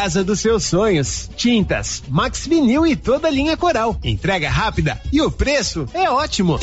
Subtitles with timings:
[0.00, 1.28] Casa dos seus sonhos.
[1.36, 3.98] Tintas, Max Vinil e toda a linha Coral.
[4.02, 6.58] Entrega rápida e o preço é ótimo.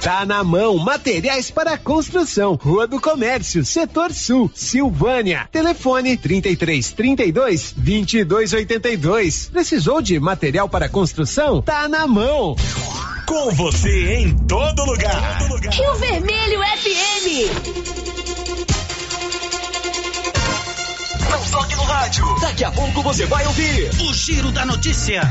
[0.00, 2.54] Tá na mão, materiais para construção.
[2.54, 5.48] Rua do Comércio, Setor Sul, Silvânia.
[5.50, 9.48] Telefone 33 32 22 82.
[9.48, 11.60] Precisou de material para construção?
[11.62, 12.54] Tá na mão.
[13.26, 15.40] Com você em todo lugar.
[15.72, 17.95] Rio Vermelho FM.
[21.96, 22.24] Rádio.
[22.40, 25.22] Daqui a pouco você vai ouvir o Giro da Notícia.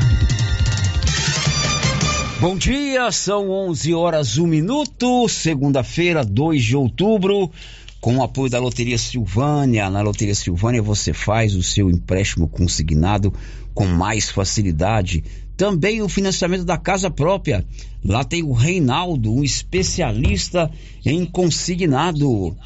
[2.40, 7.52] Bom dia, são 11 horas 1 minuto, segunda-feira, 2 de outubro.
[8.00, 13.32] Com o apoio da Loteria Silvânia, na Loteria Silvânia você faz o seu empréstimo consignado
[13.72, 15.22] com mais facilidade.
[15.56, 17.64] Também o financiamento da casa própria.
[18.04, 20.68] Lá tem o Reinaldo, um especialista
[21.04, 22.56] em consignado.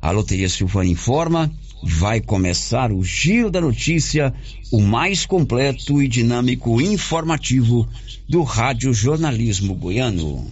[0.00, 1.50] A Loteria Silvânia informa
[1.82, 4.32] vai começar o Giro da Notícia,
[4.70, 7.88] o mais completo e dinâmico informativo
[8.28, 10.46] do Rádio Jornalismo Goiano.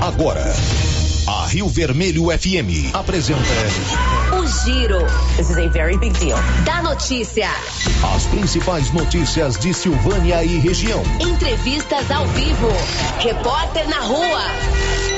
[0.00, 0.54] Agora,
[1.26, 3.42] a Rio Vermelho FM apresenta
[4.32, 5.00] O Giro.
[5.36, 6.38] This is a very big deal.
[6.64, 7.50] Da notícia.
[8.14, 11.02] as principais notícias de Silvânia e região.
[11.20, 12.68] Entrevistas ao vivo.
[13.18, 15.17] Repórter na rua.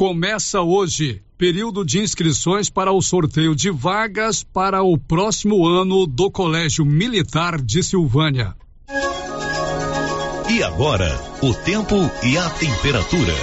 [0.00, 6.30] Começa hoje período de inscrições para o sorteio de vagas para o próximo ano do
[6.30, 8.56] Colégio Militar de Silvânia.
[10.48, 13.34] E agora, o tempo e a temperatura.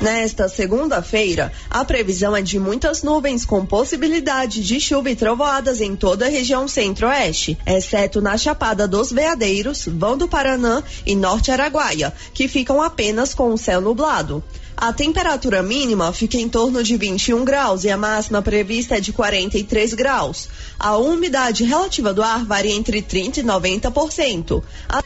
[0.00, 5.96] Nesta segunda-feira, a previsão é de muitas nuvens com possibilidade de chuva e trovoadas em
[5.96, 12.12] toda a região centro-oeste, exceto na Chapada dos Veadeiros, Vão do Paranã e Norte Araguaia,
[12.32, 14.44] que ficam apenas com o céu nublado.
[14.76, 19.10] A temperatura mínima fica em torno de 21 graus e a máxima prevista é de
[19.10, 20.50] 43 graus.
[20.78, 24.62] A umidade relativa do ar varia entre 30 e 90%.
[24.86, 25.02] A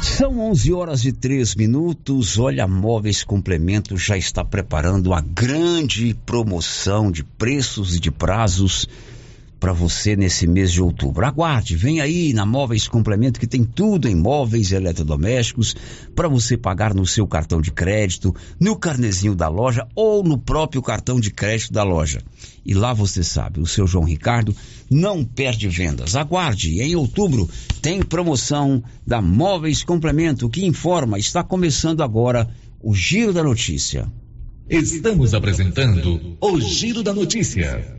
[0.00, 2.38] São 11 horas e 3 minutos.
[2.38, 8.88] Olha, Móveis Complemento já está preparando a grande promoção de preços e de prazos
[9.58, 11.26] para você nesse mês de outubro.
[11.26, 15.74] Aguarde, vem aí na Móveis Complemento que tem tudo em móveis e eletrodomésticos
[16.14, 20.80] para você pagar no seu cartão de crédito, no carnezinho da loja ou no próprio
[20.80, 22.20] cartão de crédito da loja.
[22.64, 24.54] E lá você sabe, o seu João Ricardo
[24.90, 26.14] não perde vendas.
[26.14, 27.48] Aguarde, em outubro
[27.82, 32.48] tem promoção da Móveis Complemento que informa, está começando agora
[32.80, 34.10] o Giro da Notícia.
[34.68, 37.98] Estamos apresentando o Giro da Notícia.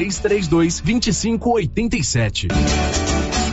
[0.09, 3.00] 3332 2587.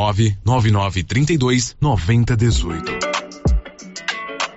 [0.00, 3.09] 99932 9018.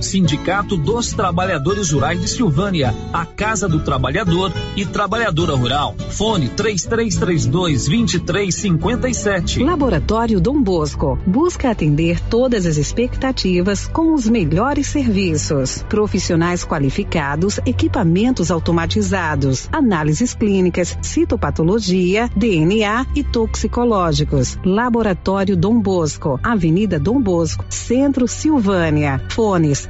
[0.00, 5.94] Sindicato dos Trabalhadores Rurais de Silvânia, a Casa do Trabalhador e Trabalhadora Rural.
[6.10, 9.62] Fone 3332 2357.
[9.62, 15.84] Laboratório Dom Bosco busca atender todas as expectativas com os melhores serviços.
[15.88, 24.58] Profissionais qualificados, equipamentos automatizados, análises clínicas, citopatologia, DNA e toxicológicos.
[24.64, 29.20] Laboratório Dom Bosco, Avenida Dom Bosco, Centro Silvânia.
[29.28, 29.89] Fones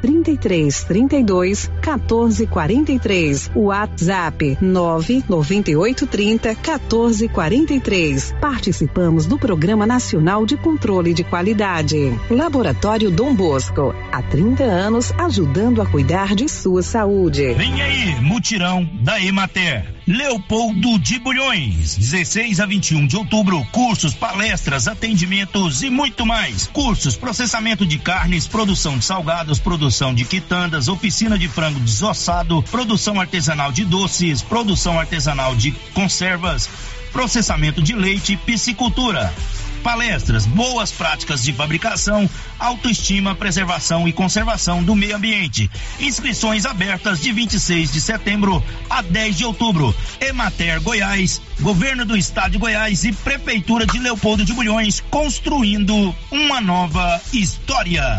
[0.00, 3.50] 33 32 14 43.
[3.54, 8.34] WhatsApp 998 30 14 43.
[8.40, 12.12] Participamos do Programa Nacional de Controle de Qualidade.
[12.30, 17.54] Laboratório Dom Bosco, há 30 anos ajudando a cuidar de sua saúde.
[17.54, 19.98] Vem aí, mutirão da Emater.
[20.06, 26.66] Leopoldo de Bulhões, 16 a 21 de outubro, cursos, palestras, atendimentos e muito mais.
[26.66, 33.18] Cursos, processamento de carnes, produção de salgados, produção de quitandas, oficina de frango desossado, produção
[33.18, 36.68] artesanal de doces, produção artesanal de conservas,
[37.10, 39.32] processamento de leite piscicultura
[39.78, 45.70] palestras, boas práticas de fabricação, autoestima, preservação e conservação do meio ambiente.
[46.00, 49.94] Inscrições abertas de 26 de setembro a 10 de outubro.
[50.20, 56.60] Emater Goiás, Governo do Estado de Goiás e Prefeitura de Leopoldo de Bulhões construindo uma
[56.60, 58.18] nova história.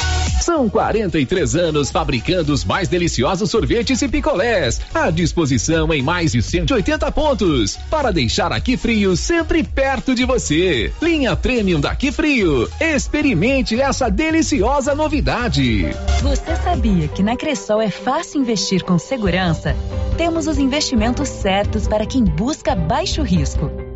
[0.41, 6.41] São 43 anos fabricando os mais deliciosos sorvetes e picolés, à disposição em mais de
[6.41, 10.91] 180 pontos, para deixar aqui frio sempre perto de você.
[10.99, 12.67] Linha Premium daqui frio.
[12.79, 15.85] Experimente essa deliciosa novidade.
[16.23, 19.75] Você sabia que na Cressol é fácil investir com segurança?
[20.17, 23.90] Temos os investimentos certos para quem busca baixo risco.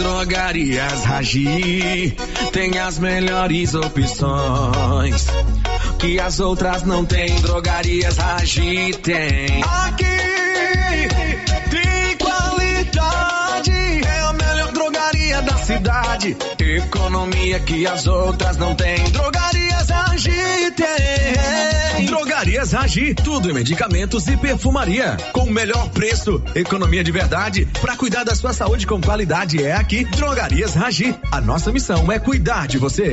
[0.00, 2.16] Drogarias Ragi
[2.52, 5.26] tem as melhores opções
[5.98, 7.38] que as outras não têm.
[7.42, 9.62] Drogarias Ragi tem.
[9.62, 10.06] Aqui
[11.68, 13.72] tem qualidade,
[14.06, 16.34] é a melhor drogaria da cidade.
[16.58, 19.04] Economia que as outras não têm.
[19.10, 21.79] Drogarias Ragi tem.
[22.10, 25.16] Drogarias Ragi, tudo em medicamentos e perfumaria.
[25.32, 27.68] Com o melhor preço, economia de verdade.
[27.80, 30.02] Para cuidar da sua saúde com qualidade é aqui.
[30.02, 31.14] Drogarias Ragi.
[31.30, 33.12] A nossa missão é cuidar de você.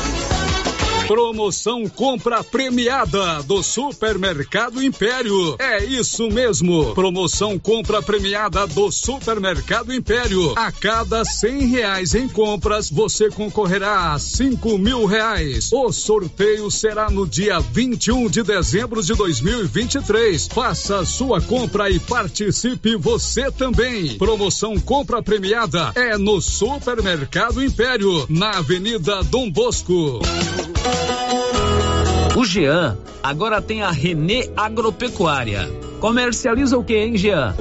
[1.07, 5.55] Promoção compra premiada do Supermercado Império.
[5.59, 6.93] É isso mesmo.
[6.93, 10.53] Promoção compra premiada do Supermercado Império.
[10.55, 15.69] A cada cem reais em compras, você concorrerá a cinco mil reais.
[15.73, 20.47] O sorteio será no dia 21 de dezembro de 2023.
[20.47, 24.17] Faça sua compra e participe você também.
[24.17, 30.21] Promoção compra premiada é no Supermercado Império, na Avenida Dom Bosco.
[32.35, 35.69] O Jean agora tem a Renê Agropecuária.
[35.99, 37.53] Comercializa o que, hein, Jean?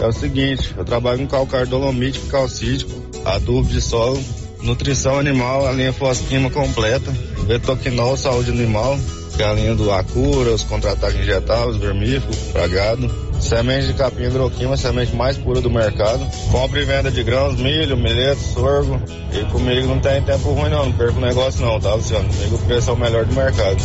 [0.00, 2.92] É o seguinte, eu trabalho com calcário dolomítico, calcítico,
[3.24, 4.22] adubo de solo,
[4.62, 7.10] nutrição animal, a linha fosquima completa,
[7.46, 8.98] betoquinol, saúde animal,
[9.36, 13.10] que é a linha do Acura, os contra-ataques injetáveis, vermífugo, pragado,
[13.44, 17.96] semente de capim hidroquima, semente mais pura do mercado, compra e venda de grãos, milho,
[17.96, 19.00] milheto, sorgo,
[19.32, 22.28] e comigo não tem tempo ruim não, não perco negócio não, tá Luciano?
[22.28, 23.82] Comigo o preço é o melhor do mercado.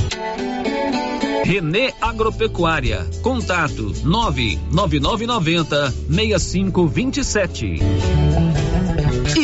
[1.43, 3.05] Renê Agropecuária.
[3.23, 7.79] Contato 99990 6527.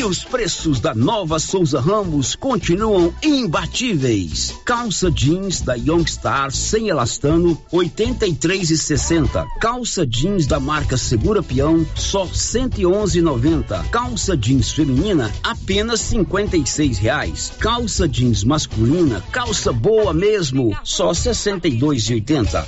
[0.05, 4.53] Os preços da nova Souza Ramos continuam imbatíveis.
[4.63, 9.47] Calça jeans da Youngstar sem elastano, 83,60.
[9.59, 13.89] Calça jeans da marca Segura Peão, só 111,90.
[13.89, 17.51] Calça jeans feminina, apenas 56 reais.
[17.57, 22.63] Calça jeans masculina, calça boa mesmo, só 62,80.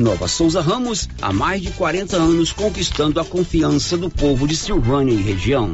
[0.00, 5.12] Nova Souza Ramos, há mais de 40 anos conquistando a confiança do povo de Silvânia
[5.12, 5.72] e região.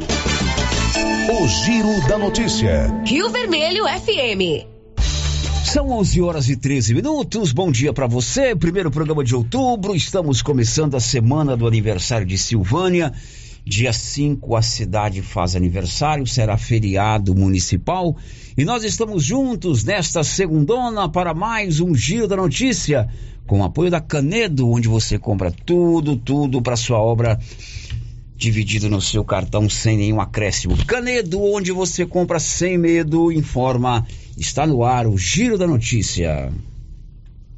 [1.32, 2.92] O Giro da Notícia.
[3.06, 4.66] Rio Vermelho FM.
[5.64, 7.52] São 11 horas e 13 minutos.
[7.52, 8.56] Bom dia para você.
[8.56, 9.94] Primeiro programa de outubro.
[9.94, 13.12] Estamos começando a semana do aniversário de Silvânia.
[13.64, 18.16] Dia 5 a cidade faz aniversário, será feriado municipal.
[18.56, 23.08] E nós estamos juntos nesta segundona para mais um Giro da Notícia,
[23.50, 27.36] com o apoio da Canedo, onde você compra tudo, tudo para sua obra
[28.36, 30.76] dividido no seu cartão sem nenhum acréscimo.
[30.86, 34.06] Canedo, onde você compra sem medo, informa.
[34.38, 36.52] Está no ar o Giro da Notícia.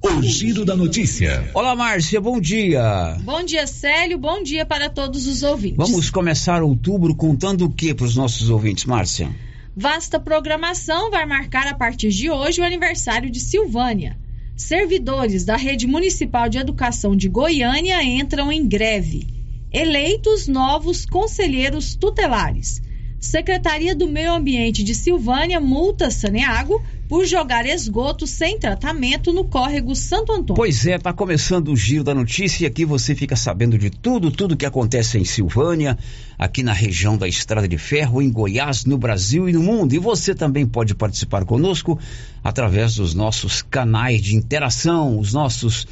[0.00, 1.50] O Giro da Notícia.
[1.52, 3.18] Olá, Márcia, bom dia.
[3.22, 5.76] Bom dia, Célio, bom dia para todos os ouvintes.
[5.76, 9.28] Vamos começar outubro contando o que para os nossos ouvintes, Márcia?
[9.76, 14.21] Vasta programação vai marcar a partir de hoje o aniversário de Silvânia.
[14.62, 19.26] Servidores da Rede Municipal de Educação de Goiânia entram em greve.
[19.72, 22.80] Eleitos novos conselheiros tutelares.
[23.18, 26.80] Secretaria do Meio Ambiente de Silvânia multa Saneago
[27.12, 30.54] por jogar esgoto sem tratamento no córrego Santo Antônio.
[30.54, 34.30] Pois é, tá começando o giro da notícia e aqui você fica sabendo de tudo,
[34.30, 35.98] tudo que acontece em Silvânia,
[36.38, 39.92] aqui na região da Estrada de Ferro, em Goiás, no Brasil e no mundo.
[39.94, 41.98] E você também pode participar conosco
[42.42, 45.86] através dos nossos canais de interação, os nossos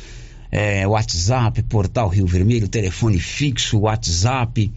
[0.50, 4.73] é, WhatsApp, Portal Rio Vermelho, telefone fixo, WhatsApp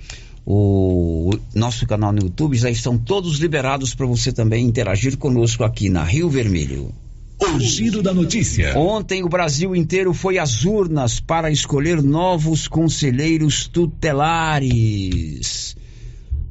[0.45, 5.89] o nosso canal no YouTube já estão todos liberados para você também interagir conosco aqui
[5.89, 6.93] na Rio Vermelho.
[7.41, 8.77] O giro da notícia.
[8.77, 15.75] Ontem o Brasil inteiro foi às urnas para escolher novos conselheiros tutelares.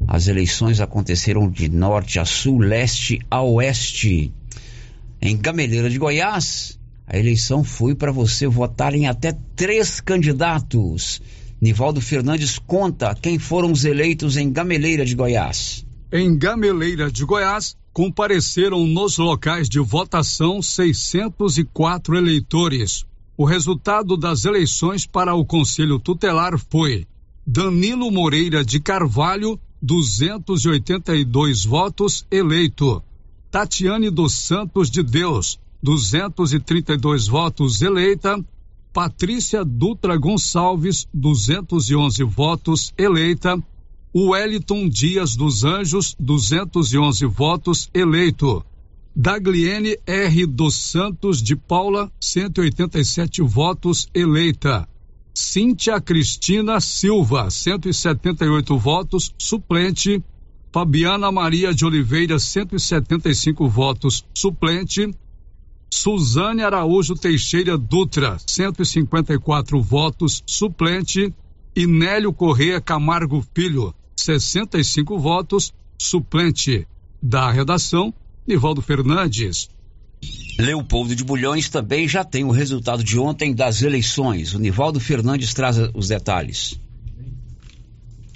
[0.07, 4.33] As eleições aconteceram de norte a sul, leste a oeste.
[5.21, 11.23] Em Gameleira de Goiás, a eleição foi para você votar em até três candidatos
[11.62, 15.87] Nivaldo Fernandes conta quem foram os eleitos em Gameleira de Goiás.
[16.12, 23.04] Em Gameleira de Goiás, compareceram nos locais de votação 604 eleitores.
[23.37, 27.07] O resultado das eleições para o Conselho Tutelar foi
[27.47, 33.00] Danilo Moreira de Carvalho, 282 votos eleito.
[33.52, 38.45] Tatiane dos Santos de Deus, 232 votos, eleita.
[38.93, 43.59] Patrícia Dutra Gonçalves, 211 votos, eleita.
[44.15, 48.63] Wellington Dias dos Anjos, 211 votos, eleito.
[49.17, 50.47] Dagliene R.
[50.47, 54.87] dos Santos de Paula, 187 votos, eleita.
[55.35, 60.23] Cíntia Cristina Silva, 178 votos, suplente.
[60.71, 65.11] Fabiana Maria de Oliveira, 175 votos, suplente.
[65.95, 71.33] Suzane Araújo Teixeira Dutra, 154 votos, suplente.
[71.77, 76.89] E Nélio Correia Camargo Filho, 65 votos, suplente.
[77.23, 78.13] Da redação,
[78.49, 79.69] Nivaldo Fernandes.
[80.59, 84.55] Leopoldo de Bulhões também já tem o resultado de ontem das eleições.
[84.55, 86.81] O Nivaldo Fernandes traz os detalhes.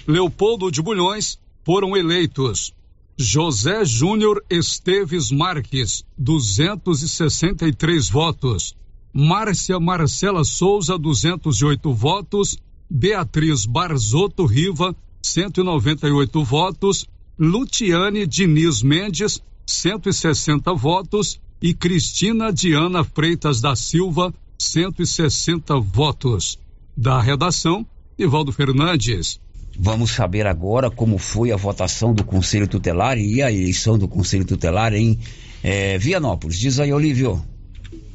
[0.07, 2.71] Leopoldo de Bulhões foram eleitos
[3.19, 8.75] José Júnior Esteves Marques, 263 votos.
[9.11, 12.57] Márcia Marcela Souza, 208 votos.
[12.87, 17.07] Beatriz Barzotto Riva, 198 votos.
[17.39, 26.59] Lutiane Diniz Mendes, 160 votos e Cristina Diana Freitas da Silva, 160 votos.
[26.95, 27.83] Da redação,
[28.17, 29.39] Ivaldo Fernandes.
[29.79, 34.43] Vamos saber agora como foi a votação do Conselho Tutelar e a eleição do Conselho
[34.43, 35.19] Tutelar em
[35.63, 36.57] é, Vianópolis.
[36.57, 37.43] Diz aí, Olívio.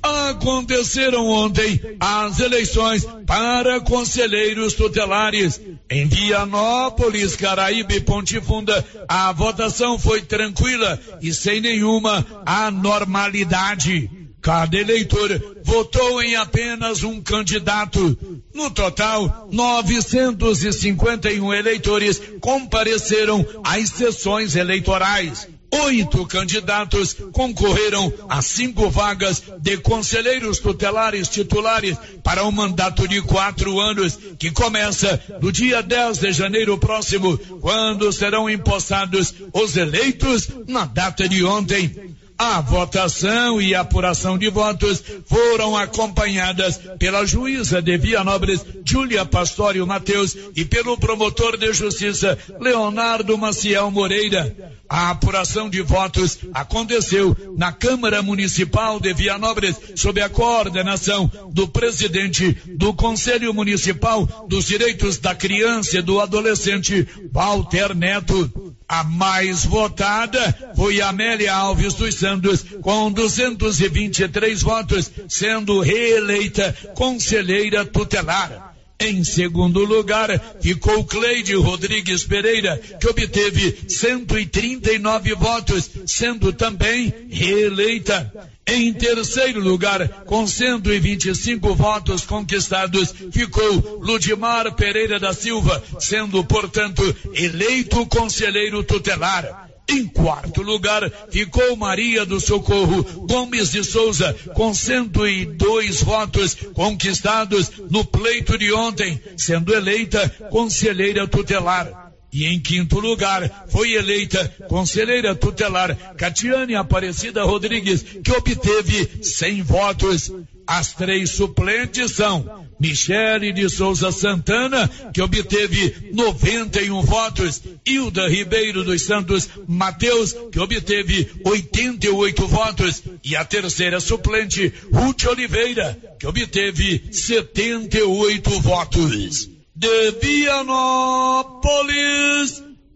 [0.02, 5.60] Aconteceram ontem as eleições para conselheiros tutelares.
[5.88, 14.10] Em Vianópolis, Caraíba e Ponte Funda, a votação foi tranquila e sem nenhuma anormalidade.
[14.42, 18.18] Cada eleitor votou em apenas um candidato.
[18.52, 25.46] No total, 951 eleitores compareceram às sessões eleitorais.
[25.70, 33.80] Oito candidatos concorreram a cinco vagas de conselheiros tutelares titulares para um mandato de quatro
[33.80, 40.84] anos, que começa no dia 10 de janeiro próximo, quando serão empossados os eleitos na
[40.84, 42.12] data de ontem.
[42.44, 50.36] A votação e apuração de votos foram acompanhadas pela juíza de Vianópolis, Júlia Pastório Mateus,
[50.56, 54.56] e pelo promotor de justiça, Leonardo Maciel Moreira.
[54.88, 62.58] A apuração de votos aconteceu na Câmara Municipal de Vianópolis, sob a coordenação do presidente
[62.76, 68.71] do Conselho Municipal dos Direitos da Criança e do Adolescente, Walter Neto.
[68.92, 78.74] A mais votada foi Amélia Alves dos Santos, com 223 votos, sendo reeleita conselheira tutelar.
[79.00, 80.28] Em segundo lugar,
[80.60, 88.30] ficou Cleide Rodrigues Pereira, que obteve 139 votos, sendo também reeleita.
[88.66, 97.02] Em terceiro lugar, com 125 votos conquistados, ficou Ludimar Pereira da Silva, sendo, portanto,
[97.34, 99.68] eleito conselheiro tutelar.
[99.88, 108.04] Em quarto lugar, ficou Maria do Socorro Gomes de Souza, com 102 votos conquistados no
[108.04, 112.01] pleito de ontem, sendo eleita conselheira tutelar.
[112.32, 120.32] E em quinto lugar, foi eleita conselheira tutelar Catiane Aparecida Rodrigues, que obteve 100 votos.
[120.66, 129.02] As três suplentes são Michele de Souza Santana, que obteve 91 votos, Hilda Ribeiro dos
[129.02, 138.60] Santos Mateus, que obteve 88 votos, e a terceira suplente, Ruth Oliveira, que obteve 78
[138.60, 139.51] votos
[139.82, 141.52] de Vianópolis,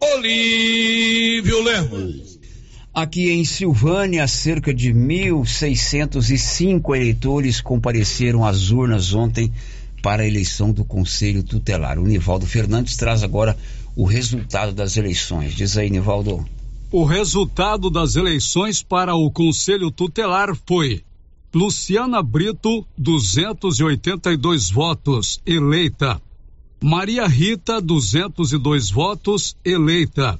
[0.00, 2.38] Olívio Lemos.
[2.94, 9.52] Aqui em Silvânia, cerca de 1.605 eleitores compareceram às urnas ontem
[10.00, 11.98] para a eleição do Conselho Tutelar.
[11.98, 13.58] O Nivaldo Fernandes traz agora
[13.96, 15.56] o resultado das eleições.
[15.56, 16.46] Diz aí, Nivaldo.
[16.92, 21.02] O resultado das eleições para o Conselho Tutelar foi
[21.52, 26.24] Luciana Brito, 282 votos, eleita.
[26.82, 30.38] Maria Rita, 202 votos, eleita.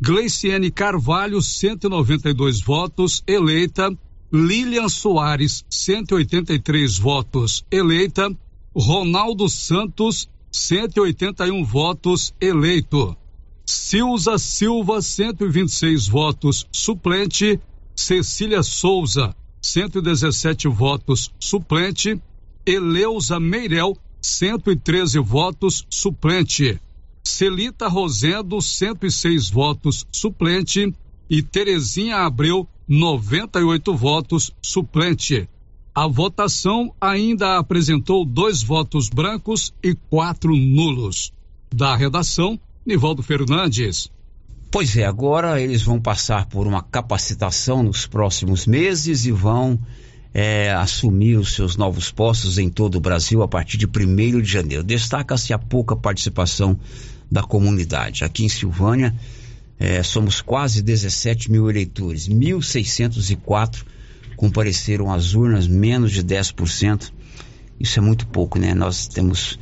[0.00, 3.90] Gleiciene Carvalho, 192 votos, eleita.
[4.32, 8.28] Lilian Soares, 183 votos, eleita.
[8.74, 13.16] Ronaldo Santos, 181 votos, eleito.
[13.64, 17.60] Silza Silva, 126 votos, suplente.
[17.94, 22.20] Cecília Souza, 117 votos, suplente.
[22.66, 26.80] Eleusa Meirel, 113 votos, suplente.
[27.22, 30.92] Celita Rosendo, 106 votos, suplente.
[31.30, 35.48] E Terezinha Abreu, 98 votos suplente.
[35.94, 41.32] A votação ainda apresentou dois votos brancos e quatro nulos.
[41.74, 44.10] Da redação, Nivaldo Fernandes.
[44.70, 49.78] Pois é, agora eles vão passar por uma capacitação nos próximos meses e vão
[50.40, 54.48] é, assumir os seus novos postos em todo o Brasil a partir de 1 de
[54.48, 54.84] janeiro.
[54.84, 56.78] Destaca-se a pouca participação
[57.28, 58.22] da comunidade.
[58.22, 59.12] Aqui em Silvânia,
[59.80, 63.84] é, somos quase 17 mil eleitores, 1.604
[64.36, 67.10] compareceram às urnas, menos de 10%.
[67.80, 68.74] Isso é muito pouco, né?
[68.74, 69.58] Nós temos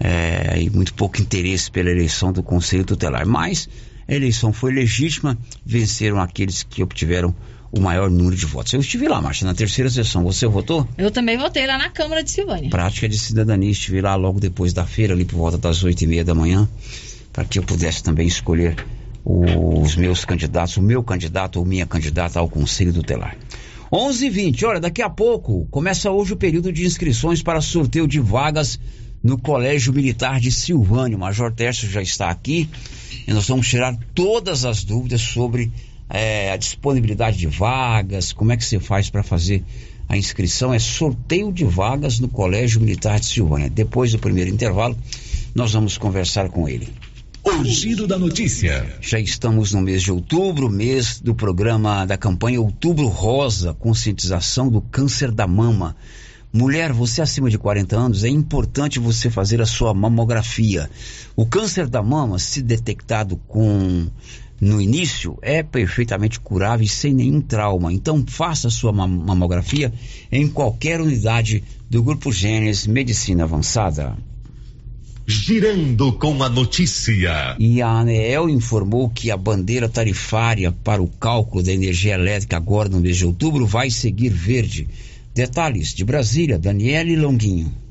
[0.00, 3.26] é, muito pouco interesse pela eleição do Conselho Tutelar.
[3.26, 3.68] Mas
[4.08, 7.34] a eleição foi legítima, venceram aqueles que obtiveram
[7.76, 8.72] o maior número de votos.
[8.72, 10.22] Eu estive lá, Márcia, na terceira sessão.
[10.24, 10.86] Você votou?
[10.96, 12.70] Eu também votei lá na Câmara de Silvânia.
[12.70, 13.70] Prática de cidadania.
[13.70, 16.68] Estive lá logo depois da feira, ali por volta das oito e meia da manhã,
[17.32, 18.76] para que eu pudesse também escolher
[19.24, 23.36] os meus candidatos, o meu candidato ou minha candidata ao Conselho Tutelar.
[23.90, 28.08] 11 h 20 olha, daqui a pouco começa hoje o período de inscrições para sorteio
[28.08, 28.78] de vagas
[29.22, 31.16] no Colégio Militar de Silvânia.
[31.16, 32.68] O Major Tércio já está aqui
[33.26, 35.72] e nós vamos tirar todas as dúvidas sobre
[36.08, 39.64] é, a disponibilidade de vagas, como é que você faz para fazer
[40.08, 40.72] a inscrição.
[40.72, 43.70] É sorteio de vagas no Colégio Militar de Silvânia.
[43.70, 44.96] Depois do primeiro intervalo,
[45.54, 46.88] nós vamos conversar com ele.
[47.42, 48.96] O Giro da Notícia.
[49.02, 54.80] Já estamos no mês de outubro, mês do programa da campanha Outubro Rosa, conscientização do
[54.80, 55.94] câncer da mama.
[56.50, 60.88] Mulher, você acima de 40 anos, é importante você fazer a sua mamografia.
[61.36, 64.06] O câncer da mama, se detectado com
[64.60, 67.92] no início, é perfeitamente curável e sem nenhum trauma.
[67.92, 69.92] Então, faça sua mamografia
[70.30, 74.16] em qualquer unidade do Grupo Gênesis Medicina Avançada.
[75.26, 77.56] Girando com a notícia.
[77.58, 82.90] E a ANEEL informou que a bandeira tarifária para o cálculo da energia elétrica agora
[82.90, 84.86] no mês de outubro vai seguir verde.
[85.34, 87.83] Detalhes de Brasília, Daniele Longuinho.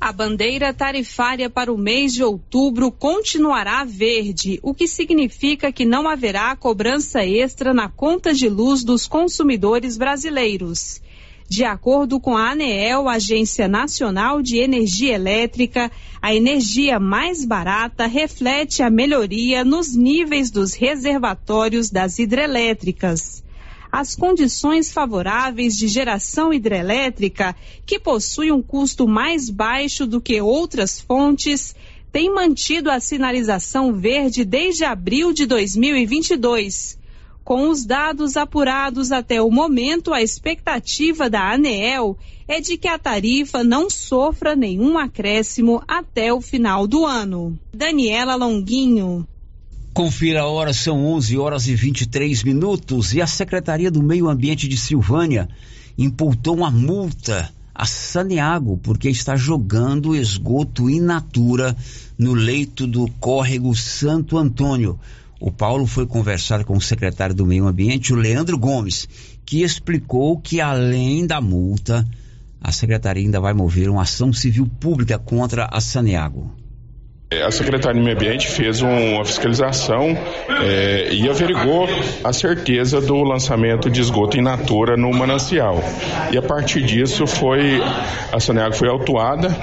[0.00, 6.08] A bandeira tarifária para o mês de outubro continuará verde, o que significa que não
[6.08, 11.02] haverá cobrança extra na conta de luz dos consumidores brasileiros.
[11.48, 15.90] De acordo com a ANEEL, Agência Nacional de Energia Elétrica,
[16.22, 23.42] a energia mais barata reflete a melhoria nos níveis dos reservatórios das hidrelétricas.
[23.90, 31.00] As condições favoráveis de geração hidrelétrica, que possui um custo mais baixo do que outras
[31.00, 31.74] fontes,
[32.12, 36.98] têm mantido a sinalização verde desde abril de 2022
[37.48, 42.14] com os dados apurados até o momento, a expectativa da ANEEL
[42.46, 47.58] é de que a tarifa não sofra nenhum acréscimo até o final do ano.
[47.72, 49.26] Daniela Longuinho.
[49.98, 54.68] Confira a hora, são 11 horas e 23 minutos e a Secretaria do Meio Ambiente
[54.68, 55.48] de Silvânia
[55.98, 61.76] imputou uma multa a Saneago porque está jogando esgoto in natura
[62.16, 65.00] no leito do córrego Santo Antônio.
[65.40, 69.08] O Paulo foi conversar com o secretário do Meio Ambiente, o Leandro Gomes,
[69.44, 72.06] que explicou que além da multa,
[72.60, 76.56] a secretaria ainda vai mover uma ação civil pública contra a Saneago.
[77.30, 80.16] É, a Secretaria do Meio Ambiente fez uma fiscalização
[80.62, 81.86] é, e averigou
[82.24, 85.78] a certeza do lançamento de esgoto in natura no manancial.
[86.32, 87.82] E a partir disso foi
[88.32, 89.54] a Saneago foi autuada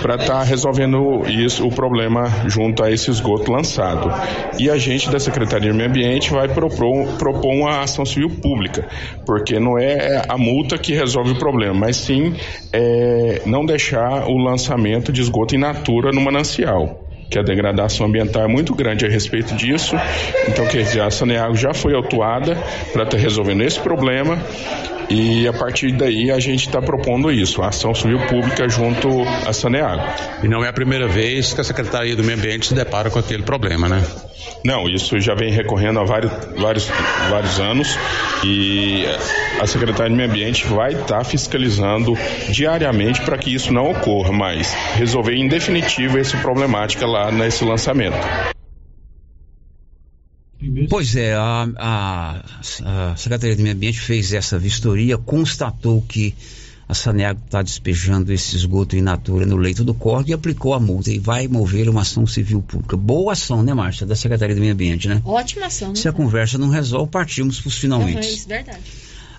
[0.00, 4.10] para estar tá resolvendo isso, o problema junto a esse esgoto lançado.
[4.58, 8.88] E a gente da Secretaria do Meio Ambiente vai propor, propor uma ação civil pública,
[9.26, 12.34] porque não é a multa que resolve o problema, mas sim
[12.72, 17.01] é, não deixar o lançamento de esgoto in natura no manancial
[17.32, 19.96] que a degradação ambiental é muito grande a respeito disso.
[20.48, 22.56] Então, quer dizer, a Saneago já foi autuada
[22.92, 24.38] para estar resolvendo esse problema
[25.08, 29.08] e a partir daí a gente está propondo isso, a ação civil pública junto
[29.46, 30.02] à Saneago.
[30.42, 33.18] E não é a primeira vez que a Secretaria do Meio Ambiente se depara com
[33.18, 34.02] aquele problema, né?
[34.64, 36.88] Não, isso já vem recorrendo há vários, vários,
[37.28, 37.98] vários anos
[38.44, 39.04] e
[39.60, 42.16] a Secretaria do Meio Ambiente vai estar tá fiscalizando
[42.50, 48.16] diariamente para que isso não ocorra, mas resolver em definitivo essa problemática lá nesse lançamento.
[50.88, 52.44] Pois é, a, a,
[52.84, 56.34] a, Secretaria do Meio Ambiente fez essa vistoria, constatou que
[56.88, 60.80] a Saneago está despejando esse esgoto in natura no leito do córrego e aplicou a
[60.80, 62.96] multa e vai mover uma ação civil pública.
[62.96, 65.22] Boa ação, né, Márcia, da Secretaria do Meio Ambiente, né?
[65.24, 65.88] Ótima ação.
[65.88, 65.94] Né?
[65.94, 68.26] Se a conversa não resolve, partimos para os finalmente.
[68.26, 68.80] Uhum, isso, verdade.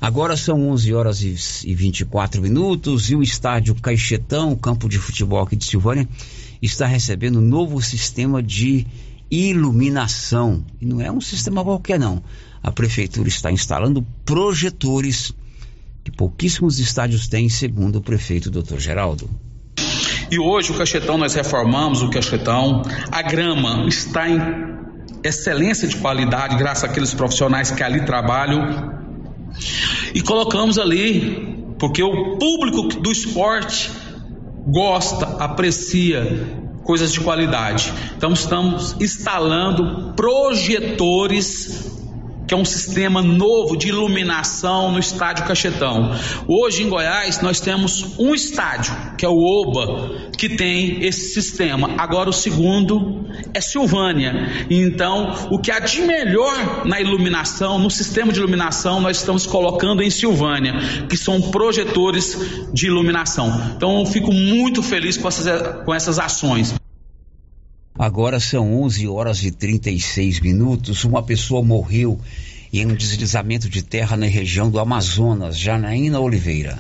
[0.02, 4.98] Agora são 11 horas e, e 24 minutos e o estádio Caixetão, o campo de
[4.98, 6.08] futebol aqui de Silvânia,
[6.62, 8.86] está recebendo um novo sistema de
[9.34, 10.64] iluminação.
[10.80, 12.22] E não é um sistema qualquer, não.
[12.62, 15.34] a prefeitura está instalando projetores
[16.04, 18.78] que pouquíssimos estádios têm, segundo o prefeito Dr.
[18.78, 19.30] Geraldo.
[20.30, 24.40] E hoje o Cachetão nós reformamos o Cachetão, a grama está em
[25.24, 29.02] excelência de qualidade graças àqueles profissionais que ali trabalham
[30.14, 33.92] e colocamos ali porque o público do esporte
[34.68, 37.94] gosta, aprecia coisas de qualidade.
[38.18, 42.03] Então estamos instalando projetores
[42.48, 46.12] que é um sistema novo de iluminação no estádio Cachetão.
[46.48, 51.92] Hoje em Goiás nós temos um estádio, que é o Oba, que tem esse sistema.
[51.98, 54.68] Agora o segundo é Silvânia.
[54.70, 60.02] Então, o que há de melhor na iluminação, no sistema de iluminação, nós estamos colocando
[60.02, 60.74] em Silvânia,
[61.10, 62.38] que são projetores
[62.74, 63.74] de iluminação.
[63.76, 66.74] Então, eu fico muito feliz com essas, com essas ações.
[68.04, 71.06] Agora são 11 horas e 36 minutos.
[71.06, 72.20] Uma pessoa morreu
[72.74, 76.80] em um deslizamento de terra na região do Amazonas, Janaína Oliveira.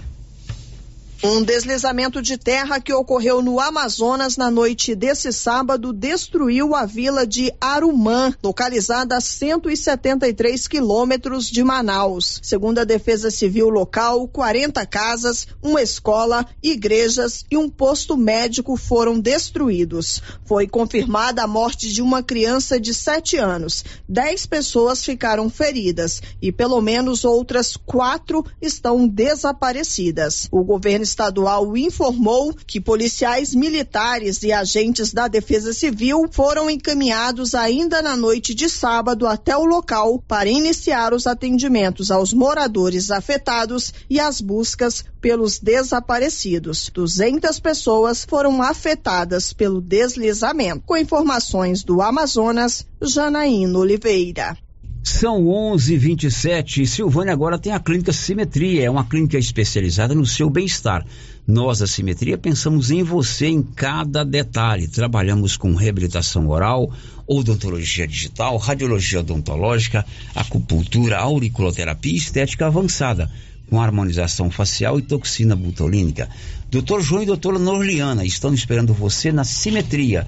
[1.25, 7.25] Um deslizamento de terra que ocorreu no Amazonas na noite desse sábado destruiu a vila
[7.25, 12.41] de Arumã, localizada a 173 quilômetros de Manaus.
[12.43, 19.17] Segundo a Defesa Civil local, 40 casas, uma escola, igrejas e um posto médico foram
[19.17, 20.21] destruídos.
[20.43, 23.85] Foi confirmada a morte de uma criança de 7 anos.
[24.09, 30.49] Dez pessoas ficaram feridas e pelo menos outras quatro estão desaparecidas.
[30.51, 38.01] O governo estadual informou que policiais militares e agentes da Defesa Civil foram encaminhados ainda
[38.01, 44.19] na noite de sábado até o local para iniciar os atendimentos aos moradores afetados e
[44.19, 46.89] as buscas pelos desaparecidos.
[46.91, 50.83] 200 pessoas foram afetadas pelo deslizamento.
[50.85, 54.57] Com informações do Amazonas, Janaína Oliveira.
[55.03, 56.87] São 11:27.
[56.87, 61.05] Silvânia agora tem a clínica Simetria, é uma clínica especializada no seu bem-estar.
[61.45, 64.87] Nós da Simetria pensamos em você em cada detalhe.
[64.87, 66.89] Trabalhamos com reabilitação oral,
[67.27, 73.29] odontologia digital, radiologia odontológica, acupuntura, auriculoterapia e estética avançada,
[73.69, 76.29] com harmonização facial e toxina butolínica.
[76.71, 77.01] Dr.
[77.01, 80.25] João e doutora Norliana estão esperando você na Simetria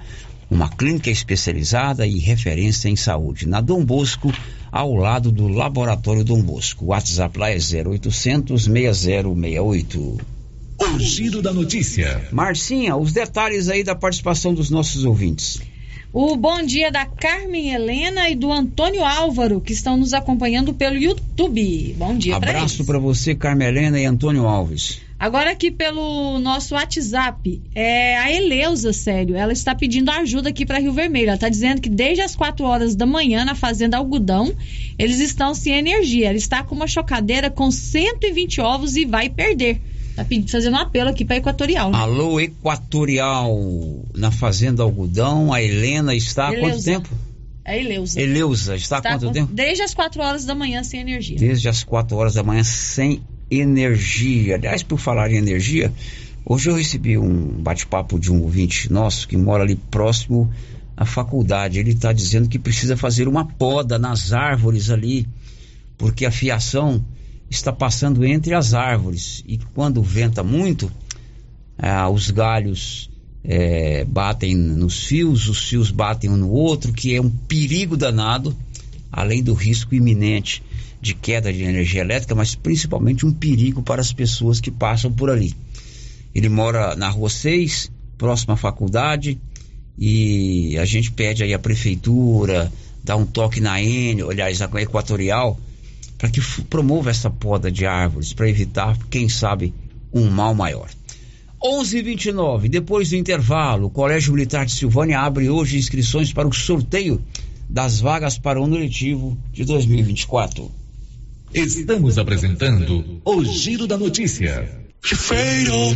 [0.50, 3.48] uma clínica especializada e referência em saúde.
[3.48, 4.32] Na Dom Bosco,
[4.76, 6.84] ao lado do Laboratório Dom Bosco.
[6.84, 10.20] O WhatsApp lá é 0800 6068.
[10.78, 12.28] O giro da notícia.
[12.30, 15.62] Marcinha, os detalhes aí da participação dos nossos ouvintes.
[16.18, 20.96] O bom dia da Carmen Helena e do Antônio Álvaro, que estão nos acompanhando pelo
[20.96, 21.94] YouTube.
[21.98, 25.02] Bom dia para Abraço para você, Carmen Helena e Antônio Alves.
[25.20, 30.80] Agora aqui pelo nosso WhatsApp, é a Eleusa, sério, ela está pedindo ajuda aqui para
[30.80, 31.28] Rio Vermelho.
[31.28, 34.56] Ela está dizendo que desde as 4 horas da manhã na fazenda Algodão,
[34.98, 36.30] eles estão sem energia.
[36.30, 39.82] Ela está com uma chocadeira com 120 ovos e vai perder.
[40.16, 41.92] Tá fazendo um apelo aqui para Equatorial.
[41.92, 41.98] Né?
[41.98, 43.54] Alô, Equatorial.
[44.16, 47.10] Na Fazenda Algodão, a Helena está há quanto tempo?
[47.66, 48.22] É Eleusa.
[48.22, 49.54] Eleusa, está, está há quanto com, tempo?
[49.54, 51.38] Desde as 4 horas da manhã sem energia.
[51.38, 54.56] Desde as 4 horas da manhã sem energia.
[54.56, 55.92] Aliás, por falar em energia,
[56.46, 60.50] hoje eu recebi um bate-papo de um ouvinte nosso que mora ali próximo
[60.96, 61.80] à faculdade.
[61.80, 65.28] Ele está dizendo que precisa fazer uma poda nas árvores ali,
[65.98, 67.04] porque a fiação
[67.50, 70.92] está passando entre as árvores e quando venta muito,
[71.78, 73.10] ah, os galhos
[73.44, 78.56] é, batem nos fios, os fios batem um no outro, que é um perigo danado,
[79.12, 80.64] além do risco iminente
[81.00, 85.30] de queda de energia elétrica, mas principalmente um perigo para as pessoas que passam por
[85.30, 85.54] ali.
[86.34, 89.40] Ele mora na rua 6, próximo à faculdade,
[89.98, 92.72] e a gente pede aí a prefeitura,
[93.04, 95.60] dá um toque na N, aliás, na Equatorial,
[96.18, 99.74] para que promova essa poda de árvores, para evitar, quem sabe,
[100.14, 100.90] um mal maior.
[101.64, 107.22] 11:29 depois do intervalo, o Colégio Militar de Silvânia abre hoje inscrições para o sorteio
[107.70, 110.72] das vagas para o ano letivo de 2024.
[111.54, 114.70] Estamos apresentando o Giro da Notícia.
[115.02, 115.96] Feio.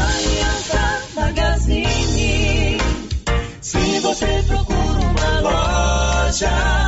[0.00, 2.78] Aliança Magazine.
[3.60, 6.87] Se você procura uma loja,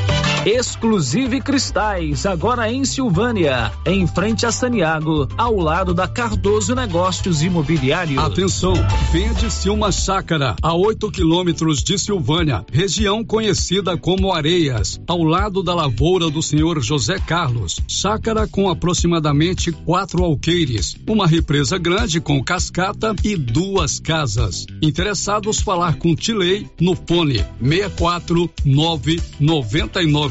[0.45, 8.17] Exclusive Cristais, agora em Silvânia, em frente a Saniago, ao lado da Cardoso Negócios Imobiliários.
[8.17, 8.73] Atenção,
[9.11, 15.75] vende-se uma chácara a 8 quilômetros de Silvânia, região conhecida como Areias, ao lado da
[15.75, 17.79] lavoura do senhor José Carlos.
[17.87, 24.65] Chácara com aproximadamente quatro alqueires, uma represa grande com cascata e duas casas.
[24.81, 30.30] Interessados falar com Tilei no fone 64 999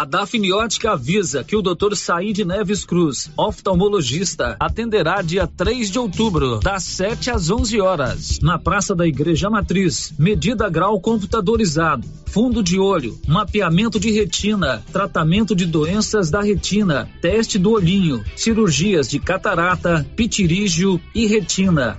[0.00, 1.94] A Dafniótica avisa que o Dr.
[1.94, 8.58] Said Neves Cruz, oftalmologista, atenderá dia 3 de outubro, das 7 às 11 horas, na
[8.58, 10.14] Praça da Igreja Matriz.
[10.18, 17.58] Medida grau computadorizado, fundo de olho, mapeamento de retina, tratamento de doenças da retina, teste
[17.58, 21.98] do olhinho, cirurgias de catarata, pitirígio e retina.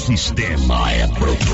[0.05, 1.45] Sistema é pronto.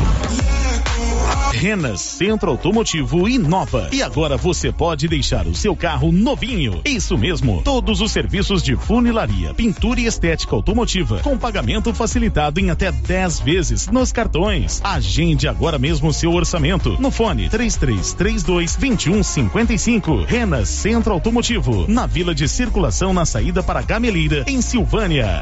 [1.52, 3.90] Renas Centro Automotivo inova.
[3.92, 6.80] E agora você pode deixar o seu carro novinho.
[6.86, 7.62] Isso mesmo.
[7.62, 13.42] Todos os serviços de funilaria, pintura e estética automotiva, com pagamento facilitado em até 10
[13.42, 14.80] vezes nos cartões.
[14.82, 20.24] Agende agora mesmo o seu orçamento no fone 3332 2155.
[20.24, 25.42] Renas Centro Automotivo, na Vila de Circulação na saída para Gameleira, em Silvânia.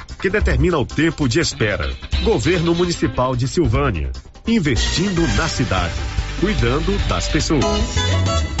[0.21, 1.91] que determina o tempo de espera.
[2.23, 4.11] Governo Municipal de Silvânia,
[4.47, 5.95] investindo na cidade,
[6.39, 8.60] cuidando das pessoas.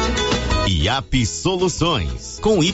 [0.67, 2.73] IAP Soluções com Y.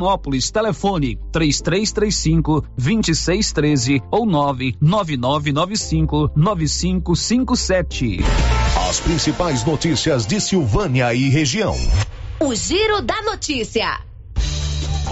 [0.00, 0.50] Vianópolis.
[0.50, 8.18] Telefone 3335 2613 ou 99995 9557.
[8.88, 11.76] As principais notícias de Silvânia e região.
[12.40, 14.00] O Giro da Notícia.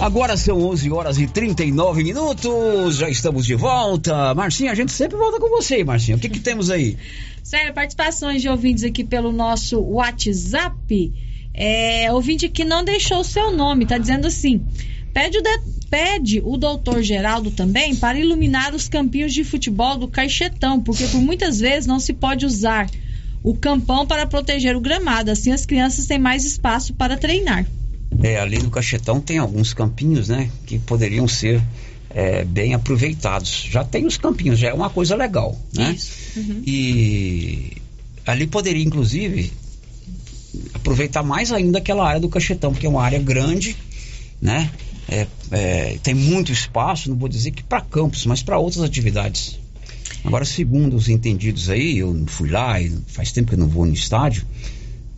[0.01, 4.33] Agora são 11 horas e 39 minutos, já estamos de volta.
[4.33, 6.15] Marcinha, a gente sempre volta com você, Marcinha.
[6.15, 6.97] O que, que temos aí?
[7.43, 11.13] Sério, participações de ouvintes aqui pelo nosso WhatsApp.
[11.61, 14.61] É, ouvinte que não deixou o seu nome, tá dizendo assim:
[15.13, 20.07] pede o, de, pede o doutor Geraldo também para iluminar os campinhos de futebol do
[20.07, 22.89] Caixetão, porque por muitas vezes não se pode usar
[23.43, 25.31] o campão para proteger o gramado.
[25.31, 27.65] Assim as crianças têm mais espaço para treinar.
[28.23, 31.61] É, ali no Cachetão tem alguns campinhos, né, que poderiam ser
[32.09, 33.67] é, bem aproveitados.
[33.69, 35.91] Já tem os campinhos, já é uma coisa legal, né?
[35.91, 36.39] Isso.
[36.39, 36.61] Uhum.
[36.65, 37.73] E
[38.25, 39.51] ali poderia, inclusive,
[40.73, 43.75] aproveitar mais ainda aquela área do Cachetão, porque é uma área grande,
[44.41, 44.69] né?
[45.07, 49.59] É, é, tem muito espaço, não vou dizer que para campos, mas para outras atividades.
[50.23, 53.85] Agora, segundo os entendidos aí, eu fui lá e faz tempo que eu não vou
[53.85, 54.45] no estádio,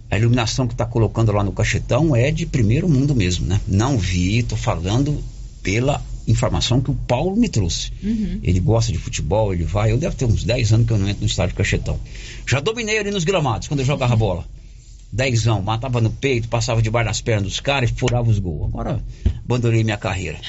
[0.09, 3.61] A iluminação que está colocando lá no cachetão é de primeiro mundo mesmo, né?
[3.65, 5.23] Não vi, estou falando
[5.63, 7.91] pela informação que o Paulo me trouxe.
[8.03, 8.39] Uhum.
[8.43, 9.91] Ele gosta de futebol, ele vai.
[9.91, 11.97] Eu devo ter uns 10 anos que eu não entro no estádio Cachetão.
[12.45, 14.45] Já dominei ali nos gramados quando eu jogava bola.
[15.12, 18.66] Dezão, matava no peito, passava debaixo das pernas dos caras e furava os gols.
[18.66, 19.03] Agora
[19.43, 20.39] abandonei minha carreira.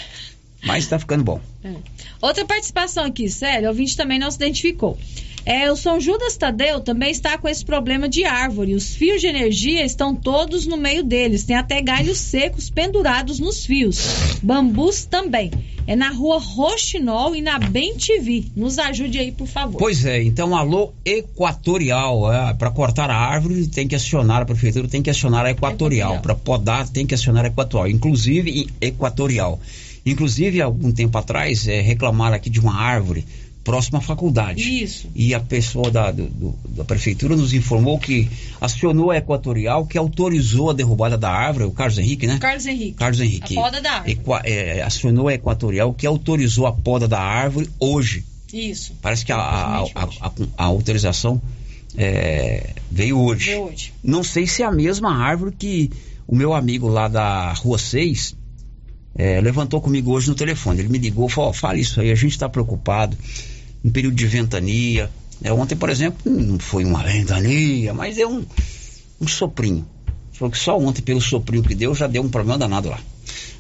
[0.64, 1.40] Mas tá ficando bom.
[1.64, 1.74] É.
[2.20, 4.96] Outra participação aqui, sério, o ouvinte também não se identificou.
[5.44, 8.74] É, o São Judas Tadeu também está com esse problema de árvore.
[8.74, 11.44] Os fios de energia estão todos no meio deles.
[11.44, 13.98] Tem até galhos secos pendurados nos fios.
[14.42, 15.50] Bambus também.
[15.84, 18.44] É na rua Roxinol e na Bem TV.
[18.54, 19.78] Nos ajude aí, por favor.
[19.78, 22.32] Pois é, então alô Equatorial.
[22.32, 26.20] É, para cortar a árvore tem que acionar, a prefeitura tem que acionar a Equatorial.
[26.20, 27.96] Para podar tem que acionar a Equatorial.
[27.96, 29.58] Inclusive Equatorial.
[30.04, 33.24] Inclusive, algum tempo atrás, é, reclamaram aqui de uma árvore
[33.64, 34.60] próxima à faculdade.
[34.82, 35.08] Isso.
[35.14, 38.28] E a pessoa da, do- da prefeitura nos informou que
[38.60, 42.38] acionou a Equatorial, que autorizou a derrubada da árvore, o Carlos Henrique, né?
[42.40, 42.94] Carlos Henrique.
[42.94, 43.56] Carlos Henrique.
[43.56, 44.12] A poda da árvore.
[44.12, 48.24] Equa- é, acionou a Equatorial, que autorizou a poda da árvore hoje.
[48.52, 48.94] Isso.
[49.00, 50.08] Parece que a, a- a-
[50.58, 51.40] a- autorização
[51.96, 53.46] é, veio hoje.
[53.50, 53.92] Veio hoje.
[54.02, 55.90] Não sei se é a mesma árvore que
[56.26, 58.34] o meu amigo lá da Rua 6
[59.14, 60.80] é, levantou comigo hoje no telefone.
[60.80, 63.16] Ele me ligou e falou: "Ó, fala isso aí, a gente está preocupado.
[63.84, 65.10] Em período de ventania.
[65.42, 68.44] É, ontem, por exemplo, não foi uma ventania, mas deu um,
[69.20, 69.86] um soprinho.
[70.32, 73.00] Falou que só ontem, pelo soprinho que deu, já deu um problema danado lá.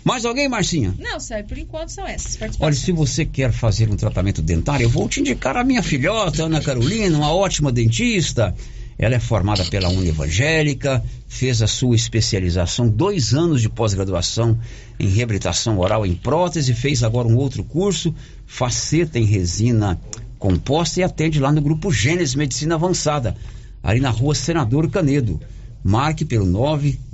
[0.04, 0.94] Mais alguém, Marcinha?
[0.98, 4.88] Não, sério, por enquanto são essas Olha, se você quer fazer um tratamento dentário, eu
[4.88, 8.54] vou te indicar a minha filhota, Ana Carolina, uma ótima dentista.
[8.98, 14.58] Ela é formada pela Uni Evangélica, fez a sua especialização, dois anos de pós-graduação
[14.98, 18.14] em reabilitação oral em prótese, fez agora um outro curso,
[18.46, 19.98] faceta em resina
[20.42, 23.36] composta e atende lá no grupo Gênesis Medicina Avançada,
[23.80, 25.40] ali na rua Senador Canedo.
[25.84, 26.44] Marque pelo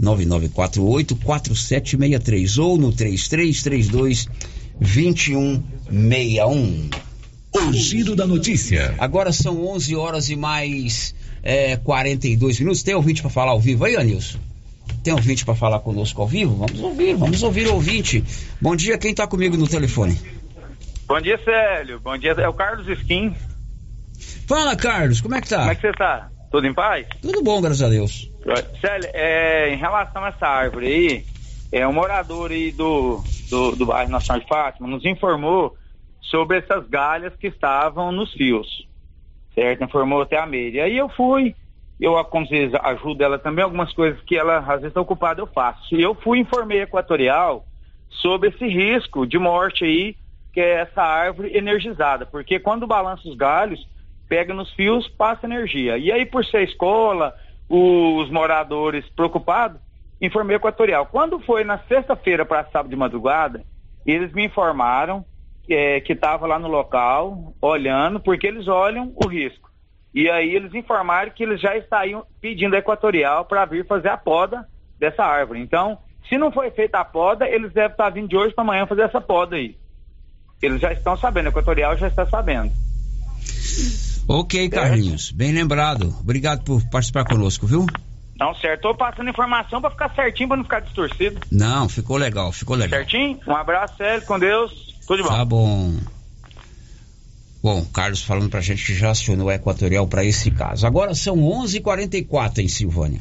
[0.01, 4.27] 99948-4763 ou no 3332
[4.81, 6.89] 2161.
[7.53, 8.95] O Giro da Notícia.
[8.99, 12.83] Agora são 11 horas e mais é, 42 minutos.
[12.83, 14.39] Tem ouvinte para falar ao vivo aí, Anilson?
[15.03, 16.57] Tem ouvinte para falar conosco ao vivo?
[16.57, 18.25] Vamos ouvir, vamos ouvir o ouvinte.
[18.61, 20.19] Bom dia, quem está comigo no telefone?
[21.07, 22.01] Bom dia, Célio.
[22.01, 23.35] Bom dia, é o Carlos Skin.
[24.47, 25.59] Fala, Carlos, como é que tá?
[25.59, 26.31] Como é que você tá?
[26.51, 27.07] Tudo em paz?
[27.21, 28.31] Tudo bom, graças a Deus.
[28.81, 31.25] Célio, é, em relação a essa árvore aí,
[31.71, 35.77] é, um morador aí do, do, do bairro Nacional de Fátima nos informou
[36.23, 38.88] sobre essas galhas que estavam nos fios,
[39.59, 39.85] certo?
[39.85, 40.85] Informou até a meia.
[40.85, 41.55] Aí eu fui,
[42.01, 42.47] eu, como
[42.83, 45.95] ajudo ela também, algumas coisas que ela às vezes está ocupada eu faço.
[45.95, 47.65] E eu fui informei a Equatorial
[48.09, 50.17] sobre esse risco de morte aí,
[50.53, 53.87] que é essa árvore energizada, porque quando balança os galhos,
[54.29, 55.99] pega nos fios, passa energia.
[55.99, 57.35] E aí, por ser escola,
[57.69, 59.81] os moradores preocupados,
[60.21, 61.07] informei a Equatorial.
[61.07, 63.63] Quando foi na sexta-feira para sábado de madrugada,
[64.07, 65.25] eles me informaram
[65.69, 69.69] é, que estava lá no local, olhando, porque eles olham o risco.
[70.15, 74.17] E aí eles informaram que eles já estariam pedindo a Equatorial para vir fazer a
[74.17, 74.67] poda
[74.99, 75.61] dessa árvore.
[75.61, 75.99] Então,
[76.29, 79.03] se não foi feita a poda, eles devem estar vindo de hoje para amanhã fazer
[79.03, 79.77] essa poda aí.
[80.61, 82.73] Eles já estão sabendo, a Equatorial já está sabendo.
[84.29, 86.15] Ok, Carlinhos, bem lembrado.
[86.21, 87.87] Obrigado por participar conosco, viu?
[88.39, 88.83] Não, certo.
[88.83, 91.41] Tô passando informação para ficar certinho, para não ficar distorcido.
[91.51, 93.01] Não, ficou legal, ficou legal.
[93.01, 93.41] Certinho?
[93.47, 94.88] Um abraço, Célio, com Deus.
[95.09, 95.35] Tudo de bom.
[95.35, 95.95] Tá bom.
[97.63, 100.87] Bom, Carlos falando pra gente que já acionou a Equatorial para esse caso.
[100.87, 103.21] Agora são 11:44 em Silvânia.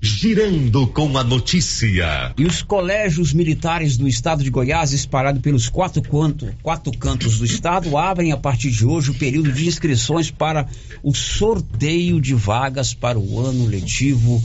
[0.00, 2.32] Girando com a notícia.
[2.38, 7.44] E os colégios militares do estado de Goiás, espalhados pelos quatro, canto, quatro cantos do
[7.44, 10.66] estado, abrem a partir de hoje o período de inscrições para
[11.02, 14.42] o sorteio de vagas para o ano letivo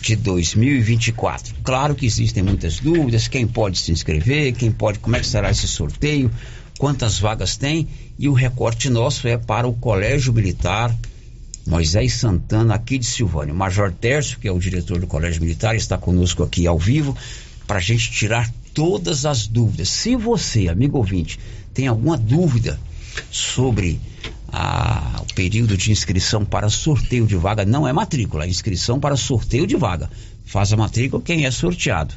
[0.00, 1.54] de 2024.
[1.62, 5.50] Claro que existem muitas dúvidas, quem pode se inscrever, quem pode, como é que será
[5.50, 6.30] esse sorteio,
[6.78, 7.88] quantas vagas tem,
[8.18, 10.94] e o recorte nosso é para o Colégio Militar
[11.66, 13.52] Moisés Santana, aqui de Silvânia.
[13.52, 17.16] O Major Tércio, que é o diretor do Colégio Militar, está conosco aqui ao vivo
[17.66, 19.88] para a gente tirar todas as dúvidas.
[19.88, 21.40] Se você, amigo ouvinte,
[21.74, 22.78] tem alguma dúvida
[23.32, 24.00] sobre
[24.58, 29.16] a- o período de inscrição para sorteio de vaga, não é matrícula, é inscrição para
[29.16, 30.10] sorteio de vaga.
[30.44, 32.14] Faz a matrícula quem é sorteado.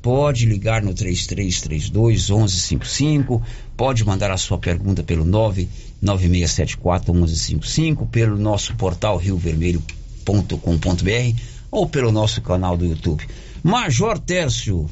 [0.00, 3.42] Pode ligar no 3332 1155,
[3.76, 12.40] pode mandar a sua pergunta pelo 99674 1155, pelo nosso portal riovermelho.com.br ou pelo nosso
[12.40, 13.26] canal do YouTube.
[13.62, 14.88] Major Tércio,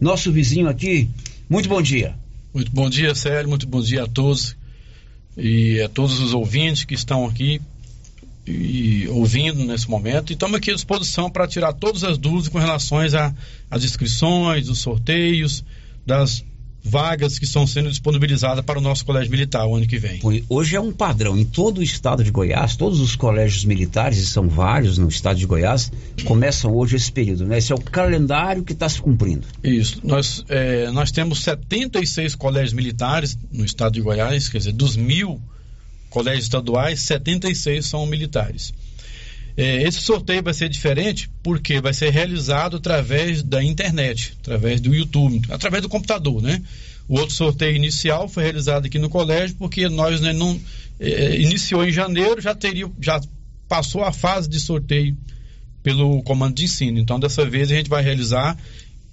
[0.00, 1.08] nosso vizinho aqui,
[1.48, 2.14] muito bom dia.
[2.52, 3.48] Muito bom dia, Célio.
[3.48, 4.54] Muito bom dia a todos
[5.36, 7.60] e a todos os ouvintes que estão aqui
[8.46, 10.30] e ouvindo nesse momento.
[10.30, 12.98] E estamos aqui à disposição para tirar todas as dúvidas com relação
[13.70, 15.64] às inscrições, os sorteios,
[16.04, 16.44] das
[16.82, 20.20] vagas que estão sendo disponibilizadas para o nosso colégio militar o ano que vem.
[20.48, 24.26] Hoje é um padrão em todo o estado de Goiás, todos os colégios militares, e
[24.26, 25.92] são vários no estado de Goiás,
[26.24, 27.58] começam hoje esse período, né?
[27.58, 29.46] Esse é o calendário que está se cumprindo.
[29.62, 30.00] Isso.
[30.02, 35.40] Nós, é, nós temos 76 colégios militares no estado de Goiás, quer dizer, dos mil
[36.10, 38.74] colégios estaduais, 76 são militares.
[39.56, 44.94] É, esse sorteio vai ser diferente porque vai ser realizado através da internet, através do
[44.94, 46.62] YouTube, através do computador, né?
[47.08, 50.58] O outro sorteio inicial foi realizado aqui no colégio porque nós né, não
[50.98, 53.20] é, iniciou em janeiro, já teria, já
[53.68, 55.16] passou a fase de sorteio
[55.82, 56.98] pelo comando de ensino.
[56.98, 58.56] Então dessa vez a gente vai realizar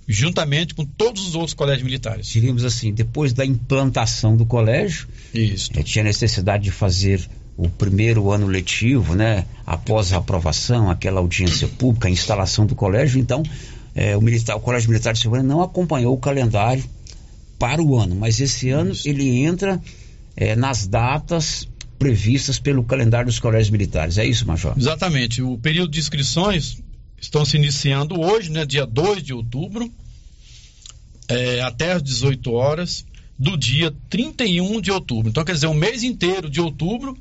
[0.08, 2.28] juntamente com todos os outros colégios militares.
[2.28, 5.70] Diríamos assim, depois da implantação do colégio, Isso.
[5.76, 7.30] Eh, tinha necessidade de fazer
[7.60, 9.45] o primeiro ano letivo, né?
[9.66, 13.43] Após a aprovação, aquela audiência pública, a instalação do colégio, então
[13.93, 16.84] eh, o, militar, o Colégio Militar de Silvânia não acompanhou o calendário
[17.60, 19.10] para o ano, mas esse ano Isso.
[19.10, 19.82] ele entra
[20.38, 24.18] eh, nas datas previstas pelo calendário dos colégios militares.
[24.18, 24.74] É isso, Major?
[24.78, 25.41] Exatamente.
[25.41, 26.82] O período de inscrições
[27.20, 29.91] estão se iniciando hoje, né, dia 2 de outubro,
[31.28, 33.05] é, até às 18 horas,
[33.38, 35.30] do dia 31 de outubro.
[35.30, 37.18] Então, quer dizer, o mês inteiro de outubro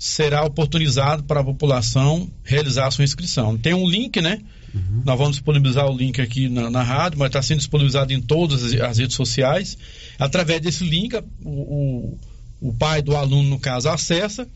[0.00, 3.58] será oportunizado para a população realizar a sua inscrição.
[3.58, 4.40] Tem um link, né?
[4.74, 5.02] Uhum.
[5.04, 8.64] Nós vamos disponibilizar o link aqui na, na rádio, mas está sendo disponibilizado em todas
[8.64, 9.76] as, as, redes sociais.
[10.18, 12.18] Através desse link, o, o,
[12.62, 14.48] o pai do aluno, no caso, acessa,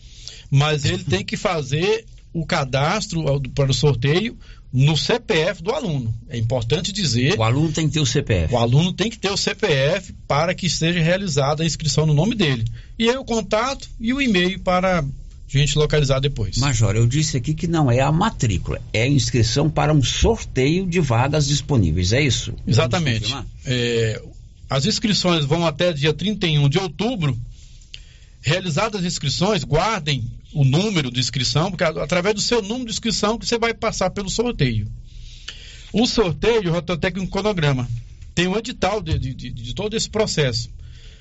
[0.50, 3.22] mas ele tem que fazer o cadastro
[3.54, 4.38] para o sorteio
[4.72, 6.12] no CPF do aluno.
[6.26, 7.38] É importante dizer.
[7.38, 8.54] O aluno tem que ter o CPF.
[8.54, 12.34] O aluno tem que ter o CPF para que seja realizada a inscrição no nome
[12.34, 12.64] dele.
[12.98, 15.04] E aí o contato e o e-mail para
[15.58, 16.58] a gente localizar depois.
[16.58, 20.86] Major, eu disse aqui que não é a matrícula, é a inscrição para um sorteio
[20.86, 22.54] de vagas disponíveis, é isso?
[22.66, 23.34] Exatamente.
[23.64, 24.22] É,
[24.68, 27.38] as inscrições vão até dia 31 de outubro.
[28.40, 33.38] Realizadas as inscrições, guardem o número de inscrição, porque através do seu número de inscrição
[33.38, 34.86] que você vai passar pelo sorteio.
[35.92, 37.88] O sorteio, o um cronograma,
[38.34, 40.68] tem um edital de, de, de, de, todo esse processo.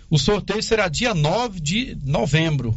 [0.09, 2.75] O sorteio será dia 9 de novembro.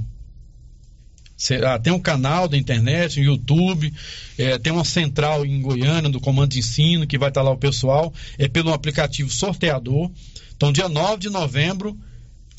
[1.36, 3.92] Será, tem um canal da internet, no YouTube,
[4.38, 7.58] é, tem uma central em Goiânia, do Comando de Ensino, que vai estar lá o
[7.58, 10.10] pessoal, é pelo aplicativo sorteador.
[10.56, 11.96] Então, dia 9 de novembro,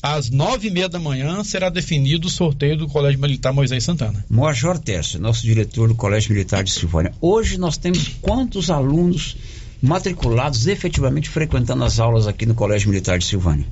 [0.00, 4.24] às nove e meia da manhã será definido o sorteio do Colégio Militar Moisés Santana.
[4.30, 7.12] Major Tércio, nosso diretor do Colégio Militar de Silvânia.
[7.20, 9.36] Hoje nós temos quantos alunos
[9.82, 13.66] matriculados efetivamente frequentando as aulas aqui no Colégio Militar de Silvânia?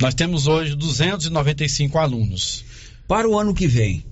[0.00, 2.64] Nós temos hoje 295 alunos.
[3.08, 4.04] Para o ano que vem,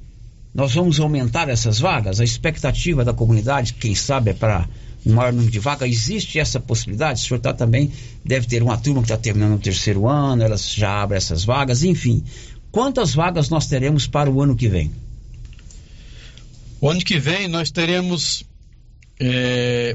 [0.57, 2.19] nós vamos aumentar essas vagas?
[2.19, 4.67] A expectativa da comunidade, quem sabe, é para
[5.05, 5.91] um maior número de vagas.
[5.91, 7.23] Existe essa possibilidade?
[7.23, 7.93] O senhor tá também
[8.25, 11.83] deve ter uma turma que está terminando o terceiro ano, elas já abrem essas vagas,
[11.83, 12.25] enfim.
[12.73, 14.91] Quantas vagas nós teremos para o ano que vem?
[16.81, 18.43] O ano que vem nós teremos
[19.21, 19.95] é,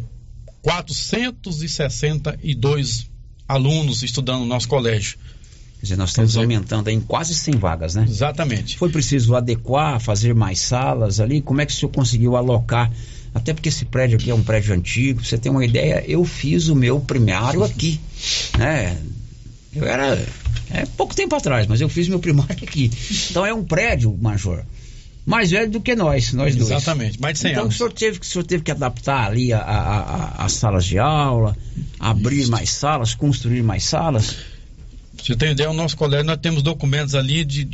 [0.61, 3.09] 462
[3.47, 5.17] alunos estudando no nosso colégio.
[5.81, 8.05] Quer dizer, nós estamos dizer, aumentando em quase 100 vagas, né?
[8.07, 8.77] Exatamente.
[8.77, 11.41] Foi preciso adequar, fazer mais salas ali?
[11.41, 12.91] Como é que o senhor conseguiu alocar
[13.33, 16.67] até porque esse prédio aqui é um prédio antigo, você tem uma ideia, eu fiz
[16.67, 17.99] o meu primário aqui,
[18.57, 18.97] né?
[19.73, 20.21] Eu era,
[20.69, 22.91] é pouco tempo atrás, mas eu fiz meu primário aqui.
[23.29, 24.65] Então é um prédio, Major,
[25.25, 26.69] mais velho do que nós, nós dois.
[26.69, 27.75] Exatamente, mais de 100 então, anos.
[27.75, 31.55] Então o senhor teve, o senhor teve que adaptar ali as salas de aula,
[31.97, 32.51] abrir Isso.
[32.51, 34.35] mais salas, construir mais salas?
[35.21, 37.69] Você tem ideia, o nosso colégio, nós temos documentos ali de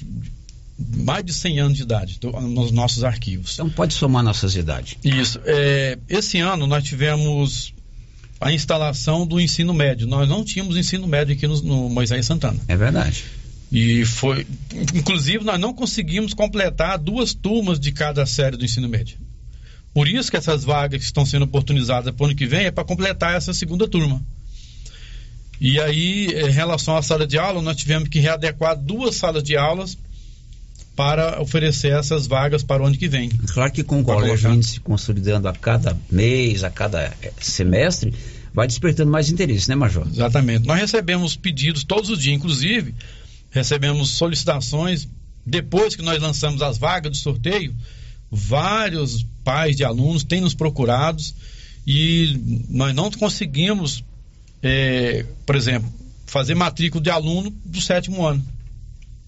[0.77, 3.53] mais de 100 anos de idade nos nossos arquivos.
[3.53, 4.97] Então pode somar nossas idades.
[5.03, 5.39] Isso.
[5.45, 7.73] É, esse ano nós tivemos
[8.39, 10.07] a instalação do ensino médio.
[10.07, 12.59] Nós não tínhamos ensino médio aqui no, no Moisés Santana.
[12.67, 13.23] É verdade.
[13.71, 14.45] E foi.
[14.93, 19.17] Inclusive, nós não conseguimos completar duas turmas de cada série do ensino médio.
[19.93, 22.71] Por isso que essas vagas que estão sendo oportunizadas para o ano que vem é
[22.71, 24.21] para completar essa segunda turma.
[25.59, 29.57] E aí, em relação à sala de aula, nós tivemos que readequar duas salas de
[29.57, 29.97] aulas
[30.95, 33.29] para oferecer essas vagas para o ano que vem.
[33.29, 38.13] Claro que com o colégio se consolidando a cada mês, a cada eh, semestre,
[38.53, 40.07] vai despertando mais interesse, né, Major?
[40.07, 40.65] Exatamente.
[40.65, 42.95] Nós recebemos pedidos todos os dias, inclusive
[43.51, 45.07] recebemos solicitações
[45.45, 47.73] depois que nós lançamos as vagas de sorteio,
[48.29, 51.23] vários pais de alunos têm nos procurado
[51.85, 54.03] e nós não conseguimos,
[54.61, 55.91] é, por exemplo,
[56.25, 58.43] fazer matrícula de aluno do sétimo ano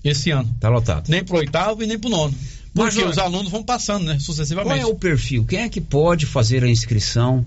[0.03, 0.53] esse ano.
[0.59, 1.09] Tá lotado.
[1.09, 2.34] Nem pro oitavo e nem pro nono.
[2.73, 4.80] Porque Major, os alunos vão passando, né, sucessivamente.
[4.80, 5.45] Qual é o perfil?
[5.45, 7.45] Quem é que pode fazer a inscrição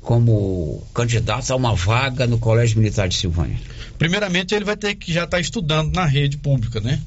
[0.00, 3.56] como candidato a uma vaga no Colégio Militar de Silvânia?
[3.98, 7.00] Primeiramente, ele vai ter que já estar estudando na rede pública, né?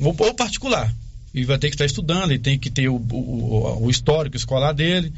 [0.00, 0.92] Ou, ou particular.
[1.34, 4.72] Ele vai ter que estar estudando, ele tem que ter o, o, o histórico escolar
[4.72, 5.12] dele,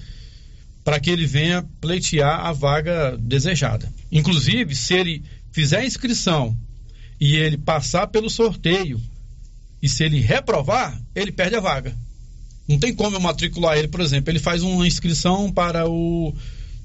[0.85, 3.93] para que ele venha pleitear a vaga desejada.
[4.11, 5.23] Inclusive, se ele
[5.53, 6.57] fizer a inscrição
[7.21, 9.01] e ele passar pelo sorteio,
[9.81, 11.95] e se ele reprovar, ele perde a vaga.
[12.69, 16.35] Não tem como eu matricular ele, por exemplo, ele faz uma inscrição para o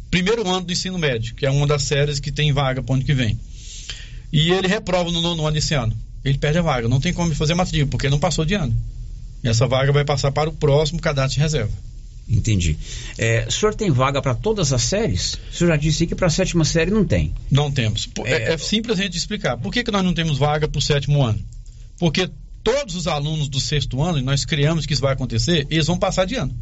[0.10, 2.96] primeiro ano do ensino médio, que é uma das séries que tem vaga para o
[2.96, 3.40] ano que vem.
[4.32, 5.96] E ele reprova no nono ano esse ano.
[6.26, 6.88] Ele perde a vaga.
[6.88, 8.76] Não tem como fazer matrícula, porque não passou de ano.
[9.44, 11.72] E essa vaga vai passar para o próximo cadastro de reserva.
[12.30, 12.78] Entendi.
[13.18, 15.36] É, o senhor tem vaga para todas as séries?
[15.50, 17.34] O senhor já disse que para a sétima série não tem.
[17.50, 18.10] Não temos.
[18.26, 19.58] É, é simples a gente explicar.
[19.58, 21.40] Por que, que nós não temos vaga para o sétimo ano?
[21.98, 22.30] Porque
[22.64, 25.98] todos os alunos do sexto ano, e nós criamos que isso vai acontecer, eles vão
[25.98, 26.54] passar de ano.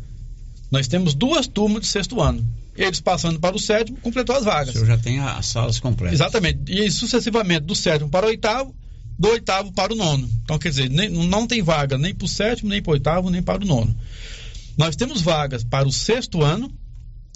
[0.69, 2.45] Nós temos duas turmas de sexto ano.
[2.75, 4.69] Eles passando para o sétimo, completou as vagas.
[4.69, 6.19] O senhor já tem as salas completas.
[6.19, 6.59] Exatamente.
[6.67, 8.75] E sucessivamente, do sétimo para o oitavo,
[9.17, 10.29] do oitavo para o nono.
[10.43, 13.29] Então, quer dizer, nem, não tem vaga nem para o sétimo, nem para o oitavo,
[13.29, 13.95] nem para o nono.
[14.77, 16.71] Nós temos vagas para o sexto ano,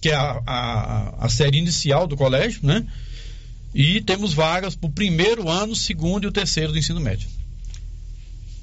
[0.02, 2.86] que é a, a, a série inicial do colégio, né?
[3.74, 7.28] E temos vagas para o primeiro ano, segundo e o terceiro do ensino médio.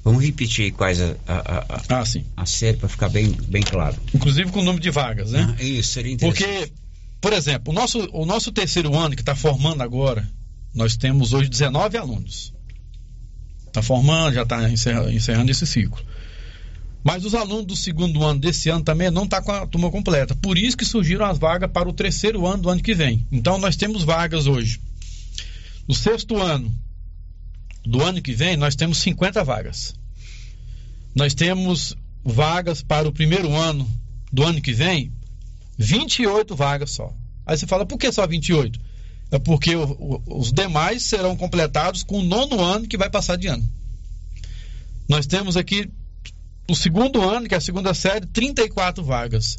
[0.03, 2.23] Vamos repetir quais a, a, a, ah, sim.
[2.35, 3.95] a série para ficar bem, bem claro.
[4.13, 5.55] Inclusive com o número de vagas, né?
[5.57, 6.47] Ah, isso, seria interessante.
[6.47, 6.71] Porque,
[7.19, 10.27] por exemplo, o nosso, o nosso terceiro ano, que está formando agora,
[10.73, 12.53] nós temos hoje 19 alunos.
[13.65, 16.01] Está formando, já está encerrando, encerrando esse ciclo.
[17.07, 19.89] Mas os alunos do segundo ano desse ano também não estão tá com a turma
[19.89, 20.35] completa.
[20.35, 23.25] Por isso que surgiram as vagas para o terceiro ano do ano que vem.
[23.31, 24.81] Então nós temos vagas hoje.
[25.87, 26.69] No sexto ano
[27.85, 29.95] do ano que vem, nós temos 50 vagas.
[31.15, 31.95] Nós temos
[32.25, 33.89] vagas para o primeiro ano
[34.29, 35.09] do ano que vem,
[35.77, 37.15] 28 vagas só.
[37.45, 38.77] Aí você fala, por que só 28?
[39.31, 39.83] É porque o,
[40.27, 43.63] o, os demais serão completados com o nono ano que vai passar de ano.
[45.07, 45.89] Nós temos aqui
[46.69, 49.57] o segundo ano, que é a segunda série, 34 vagas.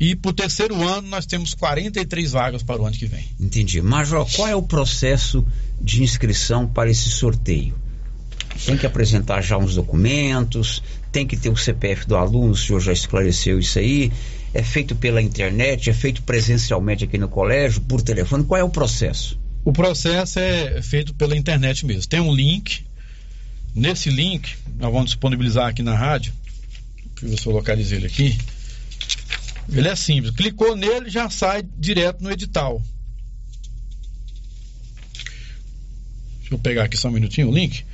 [0.00, 3.24] E para o terceiro ano nós temos 43 vagas para o ano que vem.
[3.40, 3.82] Entendi.
[3.82, 5.44] Major, qual é o processo
[5.80, 7.76] de inscrição para esse sorteio?
[8.64, 10.82] Tem que apresentar já uns documentos,
[11.12, 14.12] tem que ter o CPF do aluno, o senhor já esclareceu isso aí.
[14.54, 18.44] É feito pela internet, é feito presencialmente aqui no colégio, por telefone.
[18.44, 19.38] Qual é o processo?
[19.64, 22.08] O processo é feito pela internet mesmo.
[22.08, 22.84] Tem um link.
[23.74, 26.32] Nesse link, nós vamos disponibilizar aqui na rádio.
[27.22, 28.38] Eu eu localizo ele aqui.
[29.70, 30.34] Ele é simples.
[30.34, 32.82] Clicou nele, já sai direto no edital.
[36.40, 37.84] Deixa eu pegar aqui só um minutinho o link.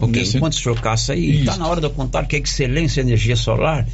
[0.00, 0.36] Ok, Nesse...
[0.36, 3.36] enquanto o senhor caça aí, está na hora de eu contar que a Excelência Energia
[3.36, 3.86] Solar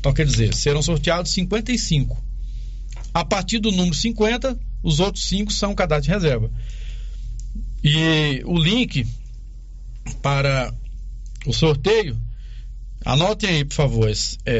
[0.00, 2.20] Então, quer dizer, serão sorteados 55.
[3.14, 6.50] A partir do número 50, os outros cinco são cadastro de reserva.
[7.82, 9.06] E o link
[10.22, 10.72] para
[11.46, 12.16] o sorteio,
[13.04, 14.14] anotem aí, por favor, é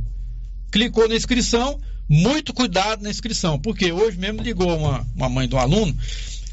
[0.72, 5.58] Clicou na inscrição, muito cuidado na inscrição, porque hoje mesmo ligou uma, uma mãe do
[5.58, 5.96] aluno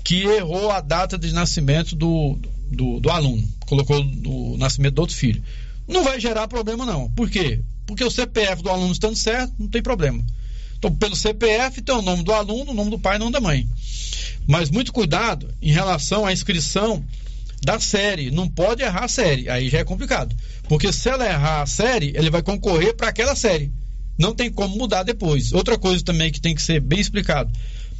[0.02, 2.38] que errou a data de nascimento do,
[2.70, 5.42] do, do aluno, colocou o nascimento do outro filho.
[5.86, 7.10] Não vai gerar problema, não.
[7.10, 7.60] Por quê?
[7.86, 10.24] Porque o CPF do aluno estando certo, não tem problema.
[10.78, 13.32] Então, pelo CPF tem o nome do aluno, o nome do pai e o nome
[13.32, 13.68] da mãe.
[14.46, 17.04] Mas muito cuidado em relação à inscrição
[17.62, 18.30] da série.
[18.30, 19.48] Não pode errar a série.
[19.48, 20.34] Aí já é complicado.
[20.64, 23.70] Porque se ela errar a série, ele vai concorrer para aquela série.
[24.18, 25.52] Não tem como mudar depois.
[25.52, 27.50] Outra coisa também que tem que ser bem explicado: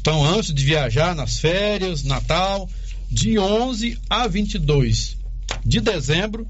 [0.00, 2.68] Então, antes de viajar nas férias, Natal,
[3.10, 5.16] de 11 a 22
[5.64, 6.46] de dezembro,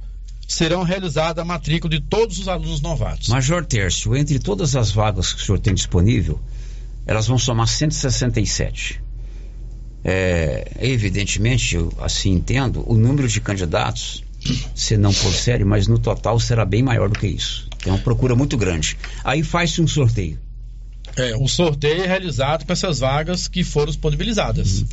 [0.47, 3.29] serão realizada a matrícula de todos os alunos novatos.
[3.29, 6.41] Major Tércio, entre todas as vagas que o senhor tem disponível,
[7.07, 9.01] elas vão somar 167.
[10.09, 14.23] É, evidentemente, eu assim entendo, o número de candidatos,
[14.73, 17.69] se não por série, mas no total será bem maior do que isso.
[17.83, 18.97] Tem uma procura muito grande.
[19.25, 20.39] Aí faz-se um sorteio.
[21.17, 24.85] É, o sorteio é realizado com essas vagas que foram disponibilizadas.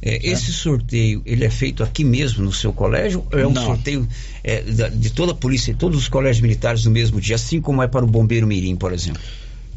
[0.00, 3.26] É, esse sorteio, ele é feito aqui mesmo no seu colégio?
[3.30, 3.64] Ou é um Não.
[3.66, 4.08] sorteio
[4.42, 7.82] é, da- de toda a polícia, todos os colégios militares no mesmo dia, assim como
[7.82, 9.20] é para o Bombeiro Mirim, por exemplo?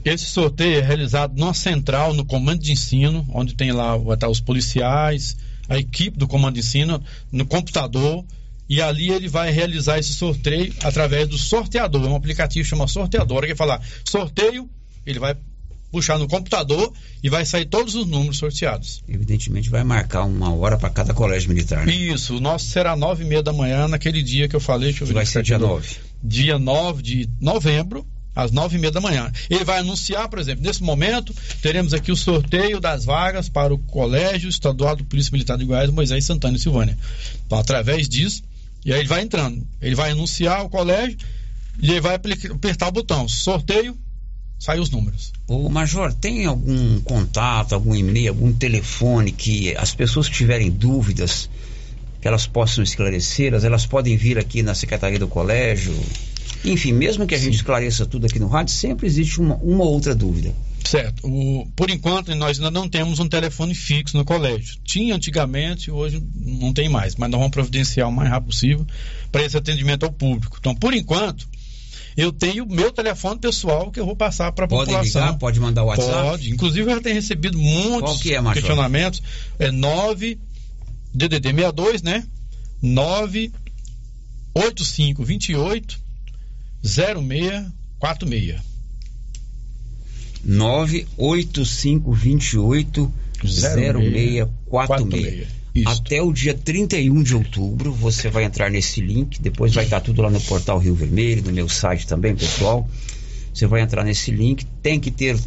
[0.05, 4.29] Esse sorteio é realizado numa central, no comando de ensino, onde tem lá vai estar
[4.29, 5.35] os policiais,
[5.67, 8.23] a equipe do comando de ensino, no computador,
[8.69, 12.05] e ali ele vai realizar esse sorteio através do sorteador.
[12.05, 13.47] É um aplicativo que chama sorteador.
[13.47, 14.69] Que falar sorteio,
[15.07, 15.35] ele vai
[15.91, 16.93] puxar no computador
[17.23, 19.03] e vai sair todos os números sorteados.
[19.07, 21.93] Evidentemente vai marcar uma hora para cada colégio militar, né?
[21.93, 24.89] Isso, o nosso será nove e meia da manhã, naquele dia que eu falei.
[24.89, 25.57] Deixa eu vai ser dia.
[25.57, 25.95] 9.
[26.23, 28.05] Dia 9 de novembro,
[28.35, 29.31] às nove e meia da manhã.
[29.49, 33.77] Ele vai anunciar, por exemplo, nesse momento, teremos aqui o sorteio das vagas para o
[33.77, 36.97] Colégio Estadual do Polícia Militar de Goiás, Moisés Santana e Silvânia.
[37.45, 38.43] Então, através disso,
[38.83, 39.65] e aí ele vai entrando.
[39.81, 41.17] Ele vai anunciar o colégio
[41.81, 43.97] e ele vai apertar o botão sorteio,
[44.59, 45.33] sai os números.
[45.47, 51.49] Ô Major, tem algum contato, algum e-mail, algum telefone que as pessoas que tiverem dúvidas
[52.21, 55.93] que elas possam esclarecer, elas podem vir aqui na Secretaria do Colégio?
[56.63, 60.15] Enfim, mesmo que a gente esclareça tudo aqui no rádio, sempre existe uma, uma outra
[60.15, 60.53] dúvida.
[60.83, 61.27] Certo.
[61.27, 64.77] O, por enquanto, nós ainda não temos um telefone fixo no colégio.
[64.83, 68.87] Tinha antigamente, hoje não tem mais, mas nós vamos providenciar o mais rápido possível
[69.31, 70.57] para esse atendimento ao público.
[70.59, 71.47] Então, por enquanto,
[72.15, 75.21] eu tenho o meu telefone pessoal que eu vou passar para a Pode população.
[75.21, 76.29] ligar, pode mandar o WhatsApp?
[76.29, 76.51] Pode.
[76.51, 79.21] Inclusive, eu já tenho recebido muitos que é, questionamentos.
[79.57, 80.39] É 9
[81.13, 82.23] DDD 62, né?
[82.81, 83.51] 9
[84.53, 86.04] 8528
[86.85, 88.61] 0646.
[90.45, 93.11] 98528
[93.43, 95.47] 0646.
[95.85, 100.21] Até o dia 31 de outubro, você vai entrar nesse link, depois vai estar tudo
[100.21, 102.89] lá no portal Rio Vermelho, no meu site também, pessoal.
[103.53, 105.37] Você vai entrar nesse link, tem que ter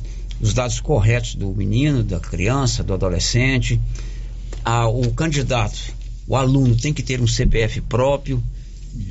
[0.41, 3.81] os dados corretos do menino, da criança, do adolescente.
[4.65, 5.79] Ah, o candidato,
[6.27, 8.43] o aluno tem que ter um CPF próprio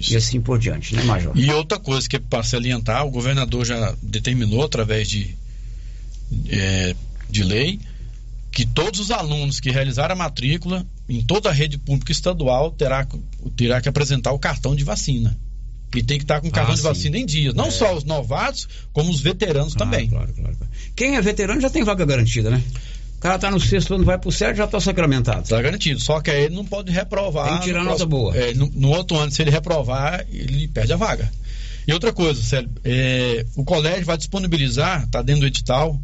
[0.10, 1.32] e assim por diante, né, Major?
[1.38, 5.36] E outra coisa que é para salientar, o governador já determinou através de,
[6.50, 6.96] é,
[7.30, 7.80] de lei
[8.52, 13.08] que todos os alunos que realizaram a matrícula em toda a rede pública estadual terá,
[13.56, 15.38] terá que apresentar o cartão de vacina.
[15.96, 16.88] E tem que estar com o cartão Ah, de sim.
[16.88, 17.54] vacina em dias.
[17.54, 17.72] Não É.
[17.72, 20.10] só os novatos, como os veteranos também.
[20.10, 20.72] Claro, claro, claro.
[20.96, 22.62] Quem é veterano já tem vaga garantida, né?
[23.18, 25.42] O cara tá no sexto ano, vai pro sétimo, já tá sacramentado.
[25.42, 26.00] Está garantido.
[26.00, 27.50] Só que aí ele não pode reprovar.
[27.50, 28.38] Tem que tirar no nota próximo- boa.
[28.38, 31.30] é, no, no outro ano, se ele reprovar, ele perde a vaga.
[31.88, 36.00] E outra coisa, Célio, é, o colégio vai disponibilizar, está dentro do edital,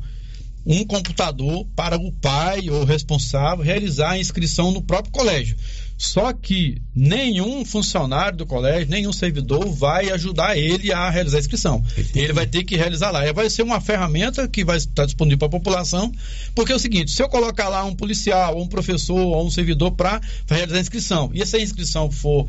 [0.65, 5.57] um computador para o pai ou responsável realizar a inscrição no próprio colégio.
[5.97, 11.83] Só que nenhum funcionário do colégio, nenhum servidor vai ajudar ele a realizar a inscrição.
[12.15, 13.25] Ele vai ter que realizar lá.
[13.25, 16.11] E vai ser uma ferramenta que vai estar disponível para a população,
[16.55, 19.51] porque é o seguinte: se eu colocar lá um policial, ou um professor, ou um
[19.51, 22.47] servidor para realizar a inscrição, e se a inscrição for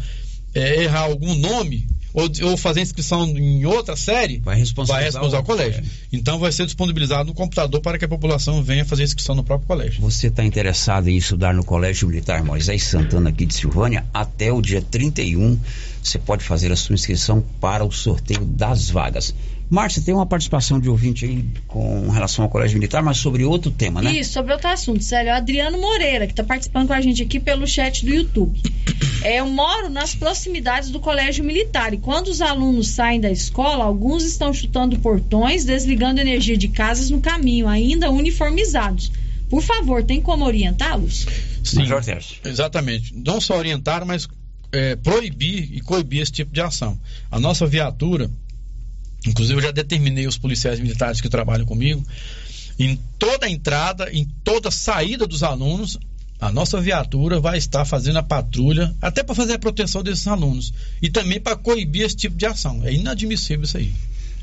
[0.54, 5.40] é, errar algum nome, ou, ou fazer inscrição em outra série, vai responsabilizar, vai responsabilizar
[5.40, 5.82] o colégio.
[5.82, 6.16] É.
[6.16, 9.66] Então vai ser disponibilizado no computador para que a população venha fazer inscrição no próprio
[9.66, 10.00] colégio.
[10.00, 14.62] Você está interessado em estudar no Colégio Militar Moisés Santana aqui de Silvânia até o
[14.62, 15.58] dia 31,
[16.00, 19.34] você pode fazer a sua inscrição para o sorteio das vagas.
[19.74, 23.72] Márcia, tem uma participação de ouvinte aí com relação ao Colégio Militar, mas sobre outro
[23.72, 24.12] tema, né?
[24.12, 25.32] Isso, sobre outro assunto, sério.
[25.32, 28.60] O Adriano Moreira, que está participando com a gente aqui pelo chat do YouTube.
[29.24, 33.82] É, eu moro nas proximidades do Colégio Militar e quando os alunos saem da escola,
[33.82, 39.10] alguns estão chutando portões, desligando energia de casas no caminho, ainda uniformizados.
[39.48, 41.26] Por favor, tem como orientá-los?
[41.64, 41.86] Sim,
[42.44, 43.14] exatamente.
[43.16, 44.28] Não só orientar, mas
[44.70, 47.00] é, proibir e coibir esse tipo de ação.
[47.30, 48.30] A nossa viatura
[49.26, 52.04] Inclusive, eu já determinei os policiais militares que trabalham comigo.
[52.78, 55.98] Em toda entrada, em toda saída dos alunos,
[56.40, 60.74] a nossa viatura vai estar fazendo a patrulha, até para fazer a proteção desses alunos.
[61.00, 62.82] E também para coibir esse tipo de ação.
[62.84, 63.94] É inadmissível isso aí.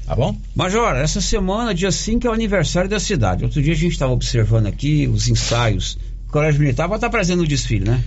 [0.06, 0.36] Tá bom?
[0.56, 3.44] Major, essa semana, dia 5, é o aniversário da cidade.
[3.44, 5.98] Outro dia a gente estava observando aqui os ensaios.
[6.28, 8.04] O Colégio Militar vai estar presente no desfile, né?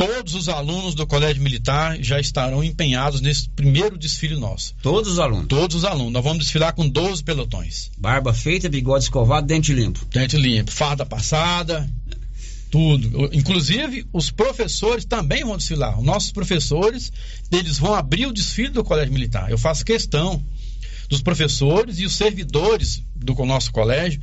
[0.00, 4.74] Todos os alunos do Colégio Militar já estarão empenhados nesse primeiro desfile nosso.
[4.80, 5.46] Todos os alunos?
[5.46, 6.10] Todos os alunos.
[6.10, 7.90] Nós vamos desfilar com 12 pelotões.
[7.98, 10.02] Barba feita, bigode escovado, dente limpo.
[10.10, 11.86] Dente limpo, farda passada,
[12.70, 13.28] tudo.
[13.30, 15.98] Inclusive, os professores também vão desfilar.
[15.98, 17.12] Os nossos professores,
[17.52, 19.50] eles vão abrir o desfile do Colégio Militar.
[19.50, 20.42] Eu faço questão
[21.10, 24.18] dos professores e os servidores do nosso colégio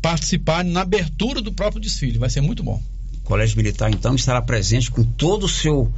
[0.00, 2.16] participarem na abertura do próprio desfile.
[2.16, 2.82] Vai ser muito bom.
[3.28, 5.92] Colégio Militar, então, estará presente com todo o seu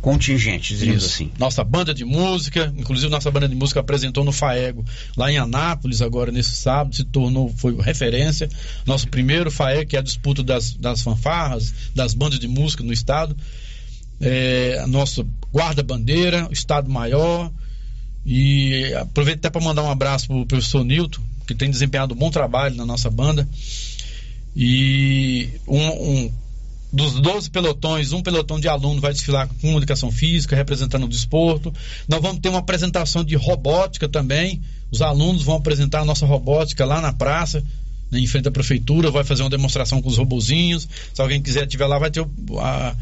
[0.00, 1.32] contingente, dizendo assim.
[1.36, 4.84] Nossa banda de música, inclusive nossa banda de música apresentou no Faego,
[5.16, 8.48] lá em Anápolis, agora nesse sábado, se tornou, foi referência.
[8.86, 12.92] Nosso primeiro Faego, que é a disputa das, das fanfarras, das bandas de música no
[12.92, 13.36] estado.
[14.20, 17.50] É, nosso guarda-bandeira, Estado Maior.
[18.24, 22.16] E aproveito até para mandar um abraço para o professor Nilton, que tem desempenhado um
[22.16, 23.48] bom trabalho na nossa banda.
[24.54, 26.32] E um, um
[26.92, 31.72] dos 12 pelotões, um pelotão de aluno vai desfilar com comunicação física, representando o desporto.
[32.08, 34.60] Nós vamos ter uma apresentação de robótica também.
[34.90, 37.62] Os alunos vão apresentar a nossa robótica lá na praça,
[38.10, 40.88] né, em frente à prefeitura, vai fazer uma demonstração com os robozinhos.
[41.12, 42.26] Se alguém quiser estiver lá, vai ter
[42.58, 42.96] a,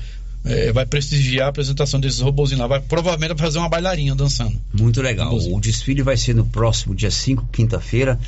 [0.45, 2.67] é, vai prestigiar a apresentação desses robozinhos lá.
[2.67, 4.61] Vai provavelmente vai fazer uma bailarinha dançando.
[4.73, 5.33] Muito legal.
[5.33, 8.19] O desfile vai ser no próximo dia 5, quinta-feira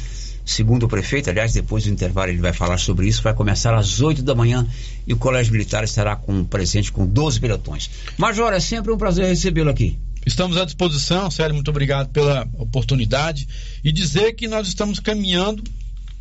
[0.49, 4.01] segundo o prefeito, aliás, depois do intervalo ele vai falar sobre isso, vai começar às
[4.01, 4.67] 8 da manhã
[5.07, 7.91] e o Colégio Militar estará com presente com 12 pelotões.
[8.17, 9.99] Major, é sempre um prazer recebê-lo aqui.
[10.25, 13.47] Estamos à disposição, Célio, muito obrigado pela oportunidade
[13.85, 15.63] e dizer que nós estamos caminhando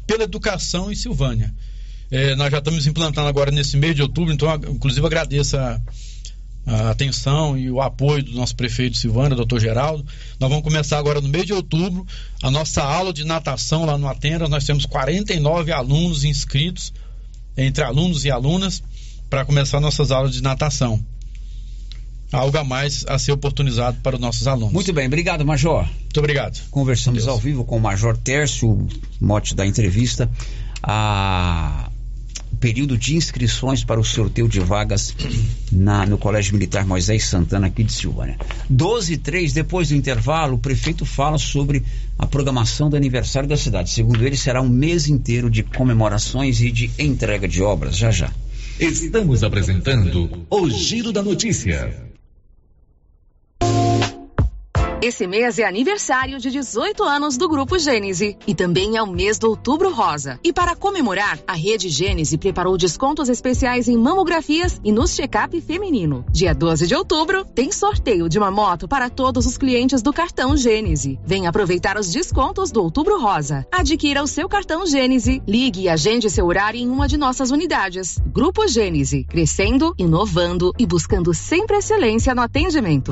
[0.05, 1.53] pela educação em Silvânia.
[2.11, 5.79] É, nós já estamos implantando agora nesse mês de outubro, então, inclusive, agradeço a,
[6.67, 10.05] a atenção e o apoio do nosso prefeito Silvana, doutor Geraldo.
[10.37, 12.05] Nós vamos começar agora no mês de outubro
[12.43, 14.49] a nossa aula de natação lá no Atenda.
[14.49, 16.93] Nós temos 49 alunos inscritos,
[17.55, 18.83] entre alunos e alunas,
[19.29, 21.01] para começar nossas aulas de natação.
[22.33, 24.73] Algo a mais a ser oportunizado para os nossos alunos.
[24.73, 25.85] Muito bem, obrigado, Major.
[25.85, 26.61] Muito obrigado.
[26.69, 27.29] Conversamos Deus.
[27.29, 28.85] ao vivo com o Major Tércio,
[29.21, 30.29] mote da entrevista.
[30.83, 31.86] A
[32.59, 35.15] período de inscrições para o sorteio de vagas
[35.71, 38.37] na, no Colégio Militar Moisés Santana, aqui de Silvânia.
[38.69, 41.83] 12 e 3, depois do intervalo, o prefeito fala sobre
[42.17, 43.89] a programação do aniversário da cidade.
[43.89, 47.95] Segundo ele, será um mês inteiro de comemorações e de entrega de obras.
[47.95, 48.31] Já já.
[48.79, 52.07] Estamos apresentando o Giro da Notícia.
[54.99, 59.37] Esse mês é aniversário de 18 anos do Grupo Gênese e também é o mês
[59.37, 60.39] do Outubro Rosa.
[60.43, 66.25] E para comemorar, a Rede Gênese preparou descontos especiais em mamografias e no check-up feminino.
[66.31, 70.57] Dia 12 de outubro, tem sorteio de uma moto para todos os clientes do cartão
[70.57, 71.19] Gênese.
[71.23, 73.67] Venha aproveitar os descontos do Outubro Rosa.
[73.71, 78.17] Adquira o seu cartão Gênese, ligue e agende seu horário em uma de nossas unidades.
[78.33, 83.11] Grupo Gênese, crescendo, inovando e buscando sempre excelência no atendimento.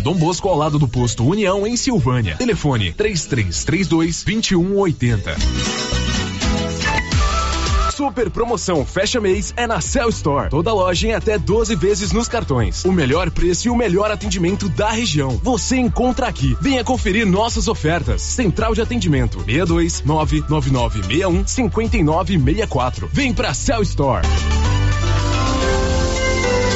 [0.01, 2.35] Dom Bosco ao lado do posto União em Silvânia.
[2.35, 5.35] Telefone 3332 2180.
[7.95, 10.49] Super promoção fecha mês é na Cell Store.
[10.49, 12.83] Toda loja em até 12 vezes nos cartões.
[12.83, 15.39] O melhor preço e o melhor atendimento da região.
[15.43, 16.57] Você encontra aqui.
[16.59, 18.23] Venha conferir nossas ofertas.
[18.23, 23.07] Central de atendimento 62 99961 5964.
[23.13, 24.25] Vem pra Cell Store.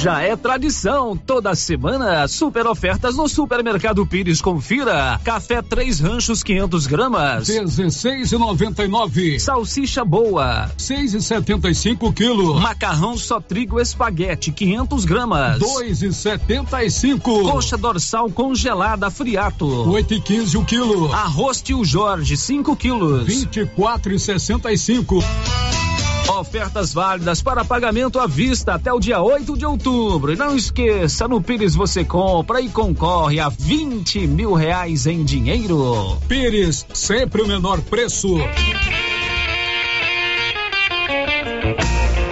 [0.00, 4.40] Já é tradição, toda semana, super ofertas no Supermercado Pires.
[4.40, 9.40] Confira: café três ranchos 500 gramas, 16,99.
[9.40, 12.60] salsicha boa, 6,75 quilos.
[12.62, 17.50] macarrão só trigo espaguete 500 gramas, 2,75.
[17.50, 21.12] coxa dorsal congelada friato, 8,15 o quilo.
[21.12, 23.26] arroz tio Jorge 5 quilos.
[23.26, 25.24] 24,65.
[26.28, 30.32] Ofertas válidas para pagamento à vista até o dia 8 de outubro.
[30.32, 36.18] E não esqueça, no Pires você compra e concorre a 20 mil reais em dinheiro.
[36.28, 38.36] Pires, sempre o menor preço.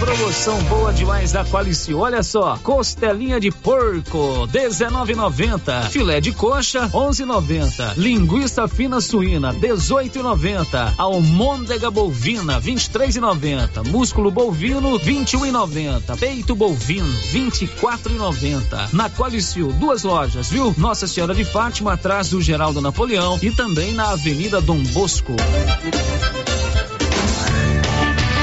[0.00, 1.92] Promoção boa demais da Qualici.
[1.92, 5.90] Olha só, costelinha de porco, 19,90.
[5.90, 7.98] Filé de coxa, 11,90.
[7.98, 10.94] Linguiça fina suína, 18,90.
[10.96, 13.88] Almôndega bovina, 23,90.
[13.88, 16.18] Músculo bovino, 21,90.
[16.18, 18.94] Peito bovino, 24,90.
[18.94, 20.74] Na Qualicil, duas lojas, viu?
[20.78, 25.36] Nossa Senhora de Fátima, atrás do Geraldo Napoleão e também na Avenida Dom Bosco.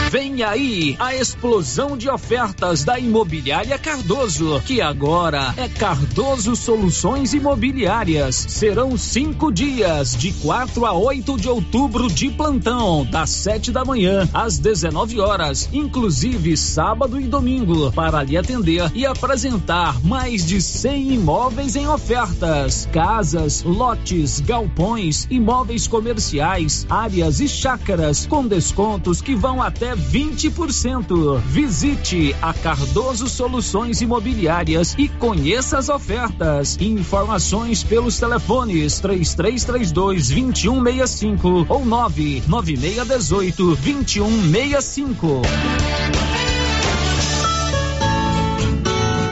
[0.10, 8.36] Vem aí a explosão de ofertas da Imobiliária Cardoso, que agora é Cardoso Soluções Imobiliárias.
[8.48, 14.30] Serão cinco dias, de 4 a 8 de outubro, de plantão, das 7 da manhã
[14.34, 21.16] às 19 horas, inclusive sábado e domingo, para lhe atender e apresentar mais de 100
[21.16, 29.62] imóveis em ofertas: casas, lotes, galpões, imóveis comerciais, áreas e chácaras com descontos que vão
[29.62, 31.40] até 20%.
[31.42, 36.78] Visite a Cardoso Soluções Imobiliárias e conheça as ofertas.
[36.80, 45.42] Informações pelos telefones 3332 2165 ou 99618 2165.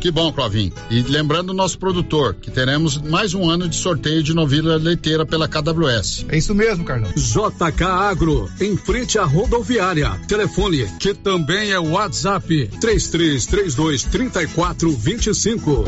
[0.00, 0.72] Que bom, Clovin.
[0.90, 5.26] E lembrando o nosso produtor que teremos mais um ano de sorteio de novilha leiteira
[5.26, 6.26] pela KWS.
[6.28, 7.10] É isso mesmo, Carlão.
[7.14, 10.10] JK Agro, em frente à rodoviária.
[10.26, 15.84] Telefone, que também é o WhatsApp, 3332 3425.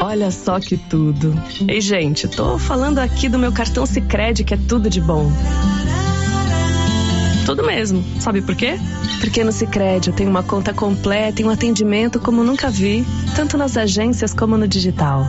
[0.00, 1.34] Olha só que tudo.
[1.68, 5.30] Ei, gente, tô falando aqui do meu cartão Sicredi que é tudo de bom.
[7.46, 8.04] Tudo mesmo.
[8.20, 8.76] Sabe por quê?
[9.20, 13.06] Porque no Sicredi eu tenho uma conta completa e um atendimento como nunca vi,
[13.36, 15.24] tanto nas agências como no digital.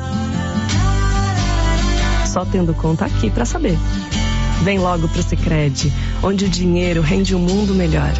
[2.25, 3.77] Só tendo conta aqui para saber.
[4.63, 8.11] Vem logo pro Sicredi, onde o dinheiro rende um mundo melhor.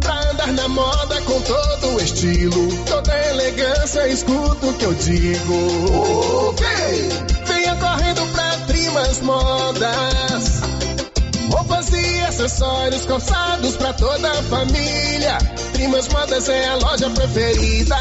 [0.00, 6.48] Pra andar na moda com todo o estilo, toda elegância, escuta o que eu digo.
[6.50, 7.33] Ok!
[8.94, 10.60] Trimas Modas.
[11.50, 15.36] Roupas e acessórios calçados pra toda a família.
[15.72, 17.96] Trimas Modas é a loja preferida.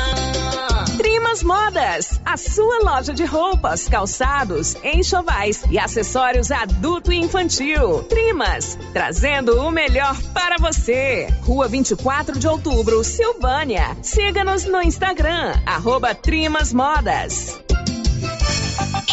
[0.96, 8.04] Trimas Modas, a sua loja de roupas, calçados, enxovais e acessórios adulto e infantil.
[8.04, 11.28] Trimas, trazendo o melhor para você.
[11.42, 13.98] Rua 24 de outubro, Silvânia.
[14.04, 17.64] Siga-nos no Instagram, arroba Trimas Modas.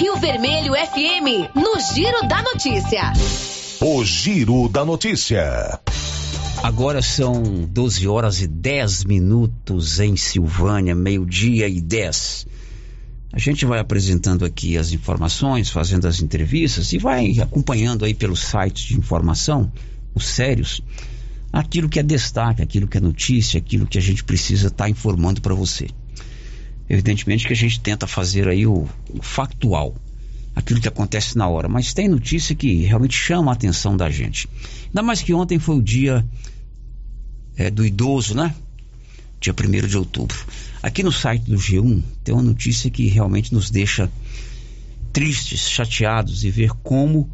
[0.00, 3.12] Rio Vermelho FM, no Giro da Notícia.
[3.82, 5.78] O Giro da Notícia.
[6.62, 12.46] Agora são 12 horas e 10 minutos em Silvânia, meio-dia e 10.
[13.30, 18.40] A gente vai apresentando aqui as informações, fazendo as entrevistas e vai acompanhando aí pelos
[18.40, 19.70] sites de informação,
[20.14, 20.80] os sérios,
[21.52, 24.88] aquilo que é destaque, aquilo que é notícia, aquilo que a gente precisa estar tá
[24.88, 25.88] informando para você.
[26.90, 29.94] Evidentemente que a gente tenta fazer aí o, o factual,
[30.56, 34.48] aquilo que acontece na hora, mas tem notícia que realmente chama a atenção da gente.
[34.86, 36.26] Ainda mais que ontem foi o dia
[37.56, 38.52] é, do idoso, né?
[39.40, 40.36] Dia 1 de outubro.
[40.82, 44.10] Aqui no site do G1 tem uma notícia que realmente nos deixa
[45.12, 47.30] tristes, chateados e ver como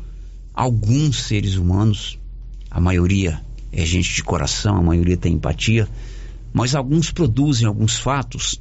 [0.53, 2.19] alguns seres humanos,
[2.70, 3.41] a maioria
[3.73, 5.89] é gente de coração, a maioria tem empatia,
[6.53, 8.61] mas alguns produzem alguns fatos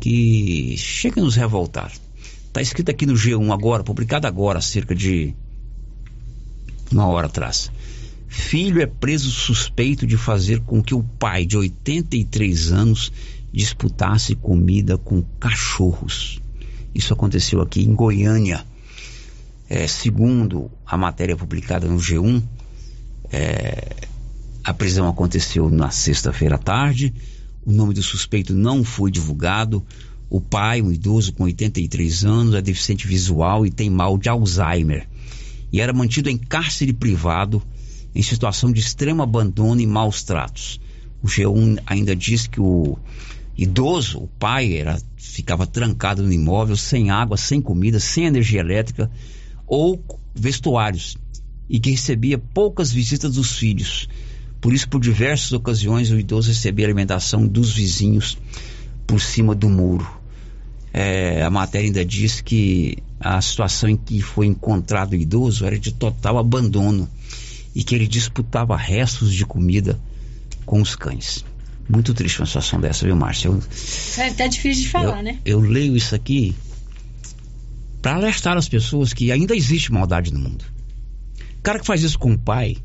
[0.00, 1.92] que chegam a nos revoltar.
[2.46, 5.34] Está escrito aqui no G1 agora, publicado agora, cerca de
[6.92, 7.70] uma hora atrás.
[8.28, 13.12] Filho é preso suspeito de fazer com que o pai de 83 anos
[13.52, 16.40] disputasse comida com cachorros.
[16.94, 18.64] Isso aconteceu aqui em Goiânia.
[19.68, 22.42] É, segundo a matéria publicada no G1,
[23.32, 23.94] é,
[24.62, 27.14] a prisão aconteceu na sexta-feira à tarde.
[27.64, 29.84] O nome do suspeito não foi divulgado.
[30.28, 35.08] O pai, um idoso com 83 anos, é deficiente visual e tem mal de Alzheimer.
[35.72, 37.62] E era mantido em cárcere privado
[38.14, 40.80] em situação de extremo abandono e maus tratos.
[41.22, 42.98] O G1 ainda diz que o
[43.56, 49.10] idoso, o pai, era, ficava trancado no imóvel, sem água, sem comida, sem energia elétrica
[49.66, 50.02] ou
[50.34, 51.16] vestuários
[51.68, 54.08] e que recebia poucas visitas dos filhos.
[54.64, 58.38] Por isso, por diversas ocasiões, o idoso recebia alimentação dos vizinhos
[59.06, 60.10] por cima do muro.
[60.90, 65.78] É, a matéria ainda diz que a situação em que foi encontrado o idoso era
[65.78, 67.06] de total abandono
[67.74, 70.00] e que ele disputava restos de comida
[70.64, 71.44] com os cães.
[71.86, 73.48] Muito triste uma situação dessa, viu, Márcia?
[73.48, 73.62] Eu,
[74.16, 75.38] é até difícil de falar, eu, né?
[75.44, 76.56] Eu leio isso aqui
[78.00, 80.64] para alertar as pessoas que ainda existe maldade no mundo.
[81.58, 82.78] O cara que faz isso com o pai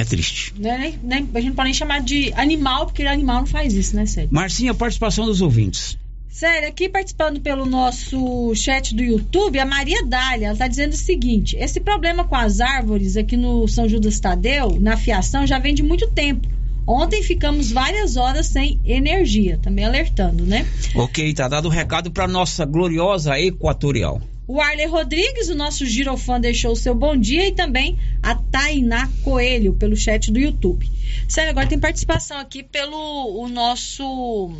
[0.00, 0.54] é triste.
[0.58, 3.96] Né, né, a gente não pode nem chamar de animal, porque animal não faz isso,
[3.96, 4.32] né, Sérgio?
[4.32, 5.98] Marcinha, participação dos ouvintes.
[6.28, 10.96] Sério, aqui participando pelo nosso chat do YouTube, a Maria Dália, ela está dizendo o
[10.96, 15.74] seguinte: esse problema com as árvores aqui no São Judas Tadeu, na fiação, já vem
[15.74, 16.46] de muito tempo.
[16.86, 20.66] Ontem ficamos várias horas sem energia, também alertando, né?
[20.94, 24.22] Ok, tá dado o recado para nossa gloriosa Equatorial.
[24.48, 29.06] O Arley Rodrigues, o nosso girofã, deixou o seu bom dia e também a Tainá
[29.22, 30.90] Coelho pelo chat do YouTube.
[31.28, 32.96] Sério, agora tem participação aqui pelo
[33.42, 34.50] o nosso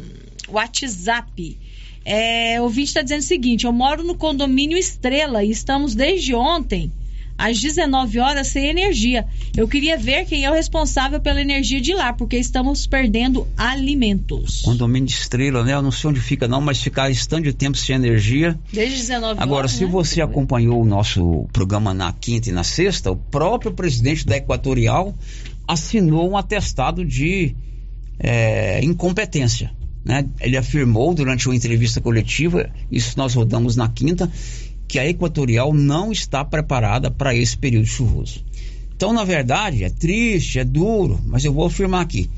[0.46, 1.58] WhatsApp.
[2.04, 6.34] É, o ouvinte está dizendo o seguinte: eu moro no condomínio Estrela e estamos desde
[6.34, 6.92] ontem
[7.38, 9.24] às 19 horas sem energia.
[9.56, 14.62] Eu queria ver quem é o responsável pela energia de lá, porque estamos perdendo alimentos.
[14.62, 15.74] Condomínio Estrela, né?
[15.74, 18.58] Eu não sei onde fica não, mas ficar estando de tempo sem energia.
[18.72, 19.42] Desde 19 horas.
[19.42, 19.90] Agora, se né?
[19.90, 25.14] você acompanhou o nosso programa na quinta e na sexta, o próprio presidente da Equatorial
[25.66, 27.54] assinou um atestado de
[28.18, 29.70] é, incompetência.
[30.04, 30.24] Né?
[30.40, 34.30] Ele afirmou durante uma entrevista coletiva, isso nós rodamos na quinta,
[34.88, 38.42] que a Equatorial não está preparada para esse período chuvoso.
[38.96, 42.28] Então, na verdade, é triste, é duro, mas eu vou afirmar aqui.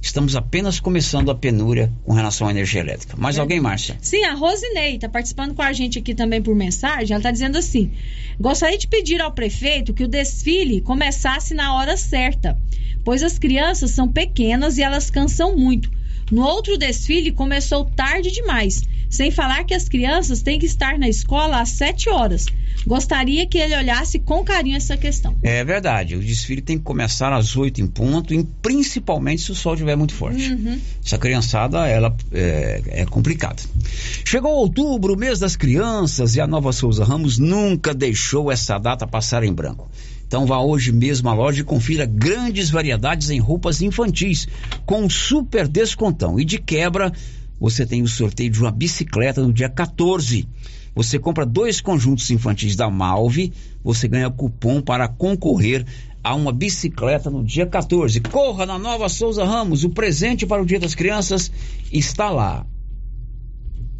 [0.00, 3.16] Estamos apenas começando a penúria com relação à energia elétrica.
[3.16, 3.40] Mais é.
[3.40, 3.98] alguém, Márcia?
[4.00, 7.12] Sim, a Rosinei está participando com a gente aqui também por mensagem.
[7.12, 7.92] Ela está dizendo assim:
[8.40, 12.56] gostaria de pedir ao prefeito que o desfile começasse na hora certa,
[13.04, 15.90] pois as crianças são pequenas e elas cansam muito.
[16.30, 18.82] No outro desfile começou tarde demais.
[19.08, 22.46] Sem falar que as crianças têm que estar na escola às 7 horas.
[22.86, 25.36] Gostaria que ele olhasse com carinho essa questão.
[25.42, 29.54] É verdade, o desfile tem que começar às 8 em ponto, e principalmente se o
[29.54, 30.52] sol estiver muito forte.
[30.52, 30.78] Uhum.
[31.04, 33.62] Essa criançada, ela é, é complicada.
[34.24, 39.06] Chegou outubro, o mês das crianças, e a Nova Souza Ramos nunca deixou essa data
[39.06, 39.90] passar em branco.
[40.26, 44.46] Então vá hoje mesmo à loja e confira grandes variedades em roupas infantis,
[44.84, 46.38] com super descontão.
[46.38, 47.10] E de quebra,
[47.60, 50.48] você tem o sorteio de uma bicicleta no dia 14.
[50.94, 53.52] Você compra dois conjuntos infantis da Malve,
[53.84, 55.84] você ganha cupom para concorrer
[56.22, 58.20] a uma bicicleta no dia 14.
[58.20, 61.50] Corra na Nova Souza Ramos, o presente para o Dia das Crianças
[61.92, 62.66] está lá.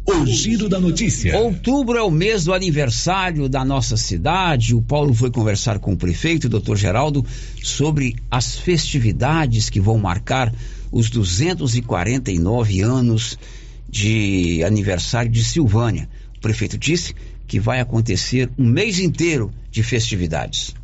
[0.05, 1.37] O giro da notícia.
[1.37, 4.73] Outubro é o mês do aniversário da nossa cidade.
[4.73, 7.23] O Paulo foi conversar com o prefeito, o doutor Geraldo,
[7.61, 10.51] sobre as festividades que vão marcar
[10.91, 13.37] os 249 anos
[13.89, 16.09] de aniversário de Silvânia.
[16.37, 17.15] O prefeito disse
[17.47, 20.75] que vai acontecer um mês inteiro de festividades.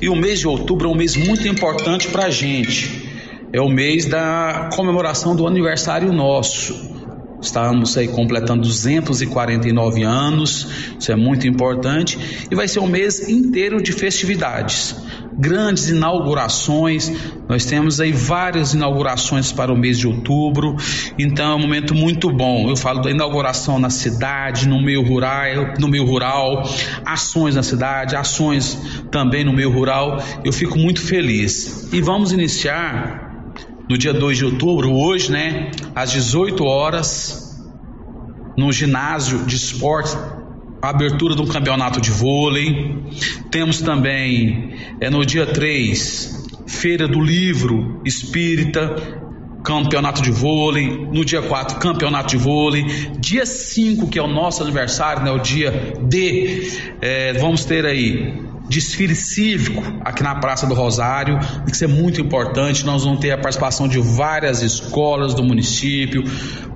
[0.00, 3.12] E o mês de outubro é um mês muito importante para a gente.
[3.52, 6.92] É o mês da comemoração do aniversário nosso.
[7.40, 10.66] Estamos aí completando 249 anos,
[10.98, 12.18] isso é muito importante,
[12.50, 14.96] e vai ser um mês inteiro de festividades,
[15.38, 17.12] grandes inaugurações.
[17.48, 20.76] Nós temos aí várias inaugurações para o mês de outubro,
[21.18, 22.68] então é um momento muito bom.
[22.68, 26.62] Eu falo da inauguração na cidade, no meio rural, no meio rural,
[27.04, 30.22] ações na cidade, ações também no meio rural.
[30.44, 31.88] Eu fico muito feliz.
[31.92, 33.24] E vamos iniciar
[33.88, 37.62] no dia 2 de outubro, hoje, né, às 18 horas,
[38.56, 40.16] no ginásio de esportes,
[40.84, 42.96] a abertura do campeonato de vôlei.
[43.50, 48.96] Temos também, é no dia 3, Feira do Livro Espírita,
[49.64, 50.88] campeonato de vôlei.
[51.10, 52.84] No dia 4, campeonato de vôlei.
[53.18, 56.70] Dia 5, que é o nosso aniversário, né, o dia D,
[57.00, 61.38] é, vamos ter aí desfile cívico aqui na Praça do Rosário,
[61.70, 62.84] isso é muito importante.
[62.84, 66.24] Nós vamos ter a participação de várias escolas do município,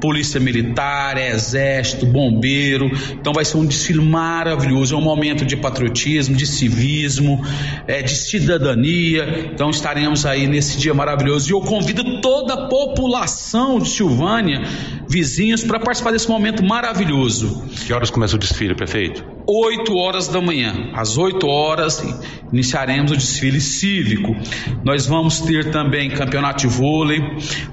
[0.01, 2.90] Polícia Militar, Exército, Bombeiro.
[3.12, 7.44] Então vai ser um desfile maravilhoso, é um momento de patriotismo, de civismo,
[7.86, 9.51] é, de cidadania.
[9.52, 14.62] Então estaremos aí nesse dia maravilhoso e eu convido toda a população de Silvânia,
[15.09, 17.64] vizinhos, para participar desse momento maravilhoso.
[17.86, 19.24] Que horas começa o desfile, prefeito?
[19.47, 20.90] 8 horas da manhã.
[20.94, 22.05] Às 8 horas
[22.52, 24.36] iniciaremos o desfile cívico.
[24.85, 27.22] Nós vamos ter também campeonato de vôlei,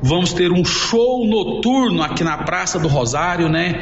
[0.02, 3.82] vamos ter um show noturno aqui na Praça do Rosário, né?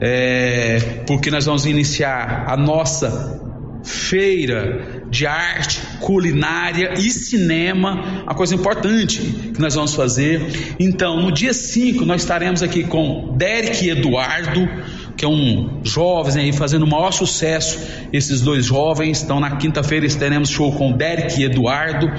[0.00, 3.40] É, porque nós vamos iniciar a nossa
[3.84, 9.20] feira de arte, culinária e cinema, uma coisa importante
[9.52, 10.74] que nós vamos fazer.
[10.80, 14.66] Então, no dia 5, nós estaremos aqui com Derek Eduardo,
[15.14, 17.78] que é um jovem aí fazendo o maior sucesso.
[18.10, 19.22] Esses dois jovens.
[19.22, 22.10] Então, na quinta-feira teremos show com Derek e Eduardo.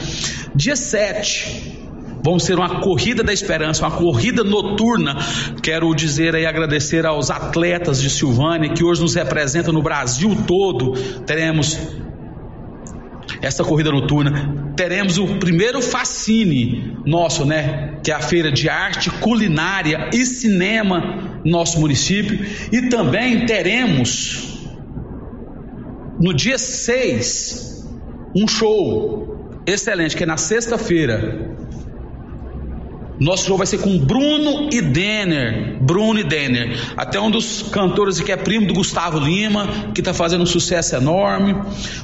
[0.56, 1.82] Dia 7,
[2.24, 5.18] Vamos ter uma corrida da esperança, uma corrida noturna.
[5.62, 10.94] Quero dizer aí, agradecer aos atletas de Silvânia que hoje nos representam no Brasil todo.
[11.26, 11.78] Teremos
[13.44, 14.74] essa corrida noturna.
[14.76, 18.00] Teremos o primeiro fascine nosso, né?
[18.02, 22.40] Que é a feira de arte, culinária e cinema no nosso município.
[22.72, 24.58] E também teremos
[26.20, 27.86] no dia 6
[28.34, 31.54] um show excelente, que é na sexta-feira.
[33.20, 35.78] Nosso show vai ser com Bruno e Denner.
[35.82, 36.78] Bruno e Denner.
[36.98, 40.96] Até um dos cantores que é primo do Gustavo Lima, que está fazendo um sucesso
[40.96, 41.56] enorme.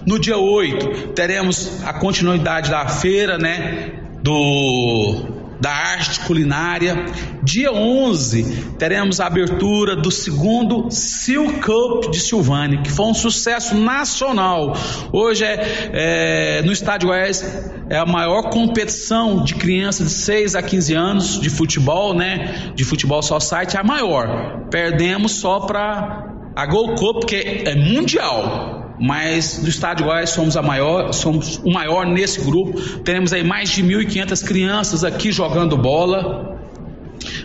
[0.06, 3.94] No dia 8, teremos a continuidade da feira, né?
[4.22, 7.06] Do da arte culinária.
[7.44, 13.76] Dia 11, teremos a abertura do segundo Silk Cup de Silvânia, que foi um sucesso
[13.76, 14.73] nacional.
[15.11, 17.45] Hoje é, é no Estádio Oeste
[17.90, 22.72] é a maior competição de crianças de 6 a 15 anos de futebol, né?
[22.76, 24.68] De futebol só site, é a maior.
[24.69, 26.26] Perdemos só para
[26.56, 31.57] a Gold Cup, que é mundial mas do Estado de Goiás somos a maior, somos
[31.63, 32.80] o maior nesse grupo.
[32.99, 36.57] Teremos aí mais de 1.500 crianças aqui jogando bola.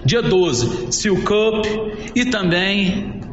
[0.04, 1.64] Dia 12, Seal Cup
[2.14, 3.23] e também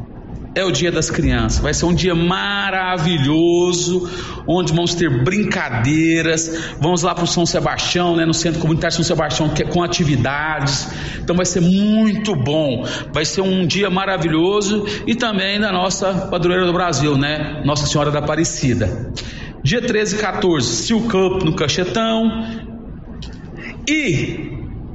[0.54, 1.60] é o Dia das Crianças.
[1.60, 4.08] Vai ser um dia maravilhoso,
[4.46, 6.74] onde vamos ter brincadeiras.
[6.80, 9.82] Vamos lá para o São Sebastião, né, no Centro Comunitário São Sebastião, que é com
[9.82, 10.88] atividades.
[11.18, 12.86] Então vai ser muito bom.
[13.12, 17.62] Vai ser um dia maravilhoso e também da nossa padroeira do Brasil, né?
[17.64, 19.12] Nossa Senhora da Aparecida.
[19.62, 22.28] Dia 13 e 14, Sil Cup no Cachetão.
[23.88, 24.51] E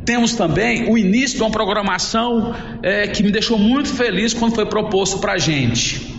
[0.08, 4.66] temos também o início de uma programação é, que me deixou muito feliz quando foi
[4.66, 6.16] proposto para a gente.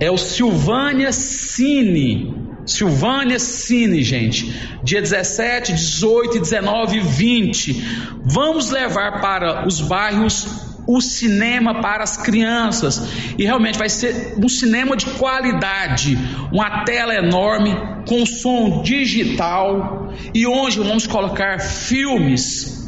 [0.00, 2.34] É o Silvânia Cine.
[2.66, 4.52] Silvânia Cine, gente.
[4.82, 7.84] Dia 17, 18, 19 e 20.
[8.24, 10.48] Vamos levar para os bairros
[10.84, 13.08] o cinema para as crianças.
[13.38, 16.18] E realmente vai ser um cinema de qualidade,
[16.50, 22.82] uma tela enorme com som digital e onde vamos colocar filmes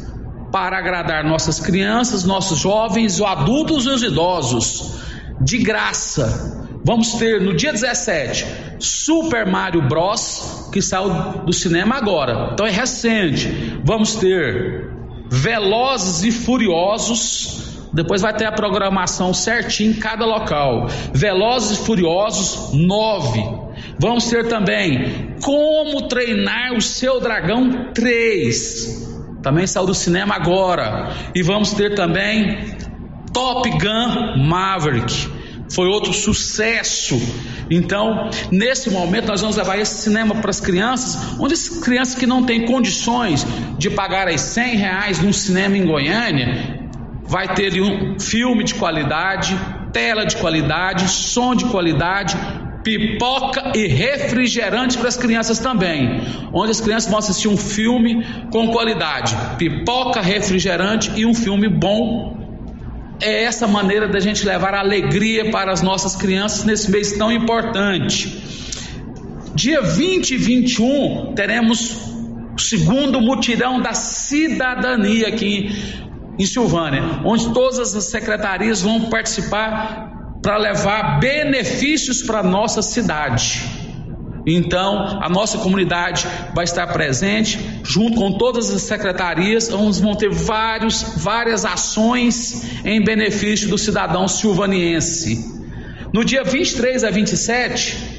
[0.51, 4.99] para agradar nossas crianças, nossos jovens, os adultos e os idosos,
[5.41, 6.65] de graça.
[6.83, 8.45] Vamos ter no dia 17
[8.79, 11.09] Super Mario Bros, que saiu
[11.45, 13.79] do cinema agora, então é recente.
[13.83, 14.91] Vamos ter
[15.29, 20.87] Velozes e Furiosos, depois vai ter a programação certinho em cada local.
[21.13, 23.64] Velozes e Furiosos 9.
[23.99, 29.05] Vamos ter também Como Treinar o Seu Dragão 3.
[29.41, 31.13] Também saiu do cinema agora.
[31.33, 32.75] E vamos ter também
[33.31, 35.29] Top Gun Maverick.
[35.69, 37.19] Foi outro sucesso.
[37.69, 42.27] Então, nesse momento, nós vamos levar esse cinema para as crianças, onde as crianças que
[42.27, 43.45] não têm condições
[43.77, 46.89] de pagar as 100 reais num cinema em Goiânia,
[47.23, 49.59] vai ter um filme de qualidade,
[49.91, 52.37] tela de qualidade, som de qualidade,
[52.85, 56.21] pipoca e refrigerante para as crianças também,
[56.53, 62.37] onde as crianças vão assistir um filme com qualidade, pipoca, refrigerante e um filme bom.
[63.19, 68.43] É essa maneira da gente levar alegria para as nossas crianças nesse mês tão importante.
[69.55, 72.13] Dia 20 e 21 teremos
[72.55, 75.71] o segundo mutirão da cidadania aqui
[76.37, 80.14] em Silvânia, onde todas as secretarias vão participar
[80.45, 83.63] para levar benefícios para nossa cidade.
[84.45, 90.29] Então, a nossa comunidade vai estar presente, junto com todas as secretarias, onde vão ter
[90.29, 95.43] vários, várias ações em benefício do cidadão silvaniense.
[96.13, 98.13] No dia 23 a 27,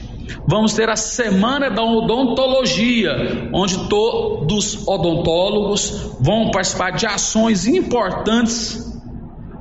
[0.49, 8.96] Vamos ter a Semana da Odontologia, onde todos odontólogos vão participar de ações importantes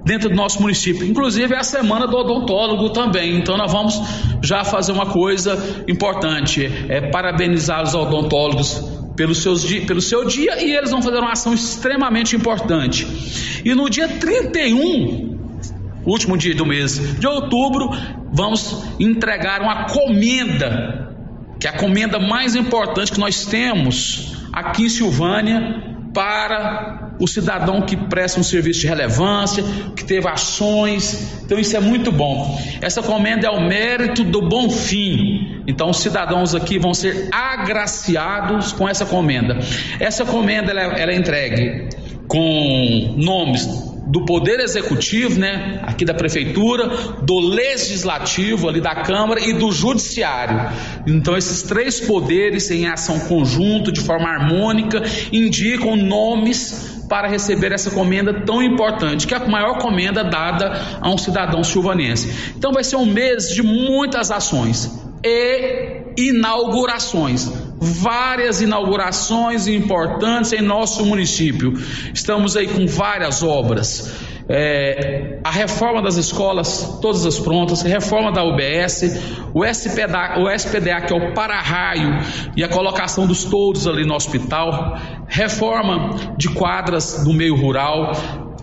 [0.06, 1.06] dentro do nosso município.
[1.06, 3.36] Inclusive é a Semana do Odontólogo também.
[3.38, 4.00] Então nós vamos
[4.42, 8.82] já fazer uma coisa importante, é parabenizar os odontólogos
[9.16, 13.08] pelo, seus, pelo seu dia e eles vão fazer uma ação extremamente importante.
[13.66, 15.34] E no dia 31
[16.06, 17.90] último dia do mês de outubro,
[18.32, 21.16] vamos entregar uma comenda,
[21.60, 25.82] que é a comenda mais importante que nós temos aqui em Silvânia
[26.14, 29.64] para o cidadão que presta um serviço de relevância,
[29.96, 31.42] que teve ações.
[31.44, 32.60] Então isso é muito bom.
[32.82, 35.64] Essa comenda é o mérito do bom fim.
[35.68, 39.60] Então os cidadãos aqui vão ser agraciados com essa comenda.
[40.00, 41.90] Essa comenda ela, é, ela é entregue
[42.28, 46.88] com nomes do Poder Executivo, né, aqui da Prefeitura,
[47.24, 50.70] do Legislativo, ali da Câmara e do Judiciário.
[51.08, 55.02] Então, esses três poderes, em ação conjunta, de forma harmônica,
[55.32, 61.10] indicam nomes para receber essa comenda tão importante, que é a maior comenda dada a
[61.10, 62.54] um cidadão silvanense.
[62.58, 64.92] Então, vai ser um mês de muitas ações
[65.24, 67.50] e inaugurações
[67.80, 71.74] várias inaugurações importantes em nosso município.
[72.14, 74.12] Estamos aí com várias obras.
[74.48, 79.04] É, a reforma das escolas, todas as prontas, reforma da UBS,
[79.54, 82.20] o SPDA, o SPDA que é o para-raio
[82.56, 88.14] e a colocação dos todos ali no hospital, reforma de quadras do meio rural,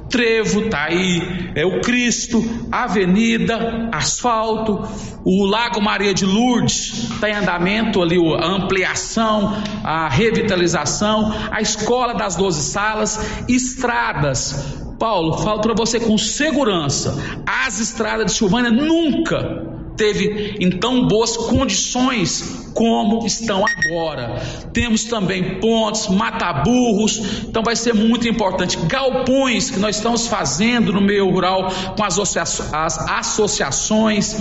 [0.09, 4.86] trevo, tá aí, é o Cristo, avenida, asfalto,
[5.24, 12.14] o Lago Maria de Lourdes está em andamento ali, a ampliação, a revitalização, a escola
[12.14, 14.91] das 12 salas, estradas.
[15.02, 21.36] Paulo, falo para você com segurança, as estradas de Silvânia nunca teve em tão boas
[21.36, 24.40] condições como estão agora.
[24.73, 28.78] Temos também pontes, mataburros, então vai ser muito importante.
[28.86, 34.36] Galpões que nós estamos fazendo no meio rural com as, as associações,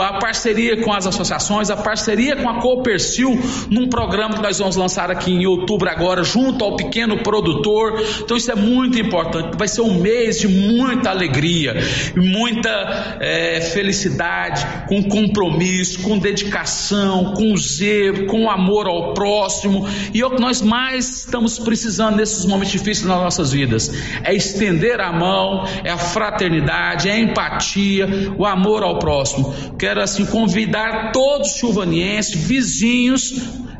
[0.00, 3.38] a parceria com as associações, a parceria com a Coopercil,
[3.70, 8.00] num programa que nós vamos lançar aqui em outubro agora, junto ao pequeno produtor.
[8.20, 9.56] Então isso é muito importante.
[9.56, 11.74] Vai ser um mês de muita alegria,
[12.16, 19.86] muita é, felicidade, com compromisso, com dedicação, com zelo, com amor ao próximo.
[20.12, 23.90] E é o que nós mais estamos precisando nesses momentos difíceis nas nossas vidas:
[24.22, 29.54] é estender a mão, é a fraternidade, é a empatia, o amor ao próximo.
[29.78, 33.34] Quero assim convidar todos os chuvanienses, vizinhos,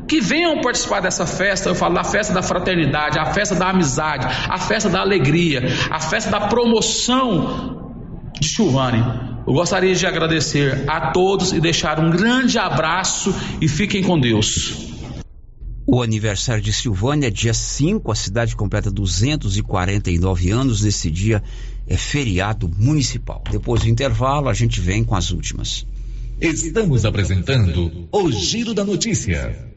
[0.07, 4.25] que venham participar dessa festa, eu falo da festa da fraternidade, a festa da amizade,
[4.49, 7.93] a festa da alegria, a festa da promoção
[8.39, 9.36] de Silvânia.
[9.47, 14.91] Eu gostaria de agradecer a todos e deixar um grande abraço e fiquem com Deus.
[15.85, 20.81] O aniversário de Silvânia é dia 5, a cidade completa 249 anos.
[20.81, 21.41] Nesse dia
[21.87, 23.41] é feriado municipal.
[23.49, 25.87] Depois do intervalo, a gente vem com as últimas.
[26.41, 29.76] Estamos apresentando o Giro da Notícia.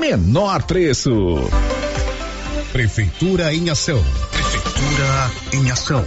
[0.01, 1.11] menor preço.
[2.73, 4.03] Prefeitura em ação.
[4.31, 6.03] Prefeitura em ação.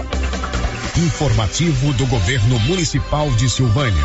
[0.99, 4.05] Informativo do Governo Municipal de Silvânia.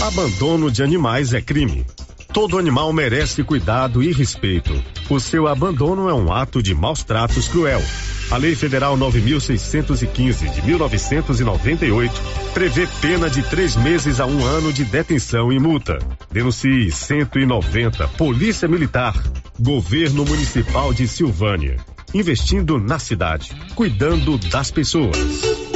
[0.00, 1.84] Abandono de animais é crime.
[2.32, 4.72] Todo animal merece cuidado e respeito.
[5.10, 7.82] O seu abandono é um ato de maus tratos cruel.
[8.30, 12.12] A Lei Federal 9.615 de 1998
[12.52, 15.98] prevê pena de três meses a um ano de detenção e multa.
[16.30, 19.14] Denuncie 190 Polícia Militar,
[19.60, 21.76] Governo Municipal de Silvânia.
[22.12, 25.75] Investindo na cidade, cuidando das pessoas.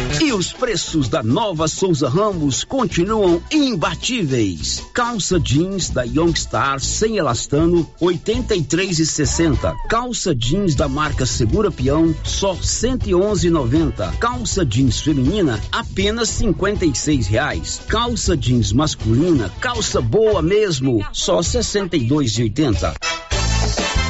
[0.23, 4.83] E os preços da nova Souza Ramos continuam imbatíveis.
[4.93, 9.75] Calça jeans da Youngstar sem elastano 83 e 60.
[9.89, 14.15] Calça jeans da marca Segura Peão só 111,90.
[14.19, 17.81] Calça jeans feminina apenas 56 reais.
[17.87, 22.93] Calça jeans masculina calça boa mesmo só 62,80.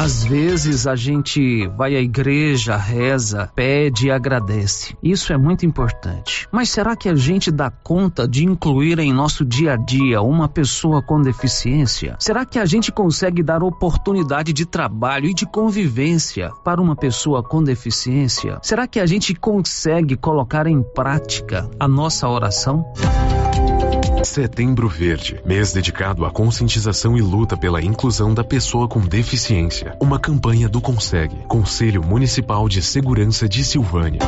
[0.00, 4.96] Às vezes a gente vai à igreja, reza, pede e agradece.
[5.02, 6.48] Isso é muito importante.
[6.50, 10.48] Mas será que a gente dá conta de incluir em nosso dia a dia uma
[10.48, 12.16] pessoa com deficiência?
[12.18, 17.42] Será que a gente consegue dar oportunidade de trabalho e de convivência para uma pessoa
[17.42, 18.58] com deficiência?
[18.62, 22.90] Será que a gente consegue colocar em prática a nossa oração?
[24.22, 29.96] Setembro Verde, mês dedicado à conscientização e luta pela inclusão da pessoa com deficiência.
[30.00, 34.20] Uma campanha do Consegue, Conselho Municipal de Segurança de Silvânia.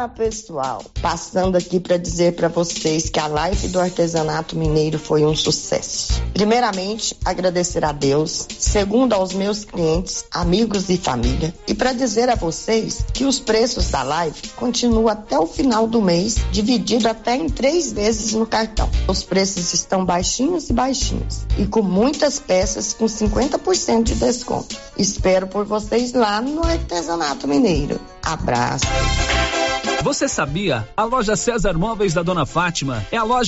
[0.00, 0.82] Olá, pessoal!
[1.02, 6.22] Passando aqui para dizer para vocês que a live do artesanato mineiro foi um sucesso.
[6.32, 12.34] Primeiramente, agradecer a Deus, segundo aos meus clientes, amigos e família, e para dizer a
[12.34, 17.50] vocês que os preços da live continuam até o final do mês, dividido até em
[17.50, 18.88] três vezes no cartão.
[19.06, 24.74] Os preços estão baixinhos e baixinhos, e com muitas peças com 50% de desconto.
[24.96, 28.00] Espero por vocês lá no artesanato mineiro.
[28.22, 28.86] Abraço!
[30.02, 30.88] Você sabia?
[30.96, 33.40] A loja César Móveis da Dona Fátima é a loja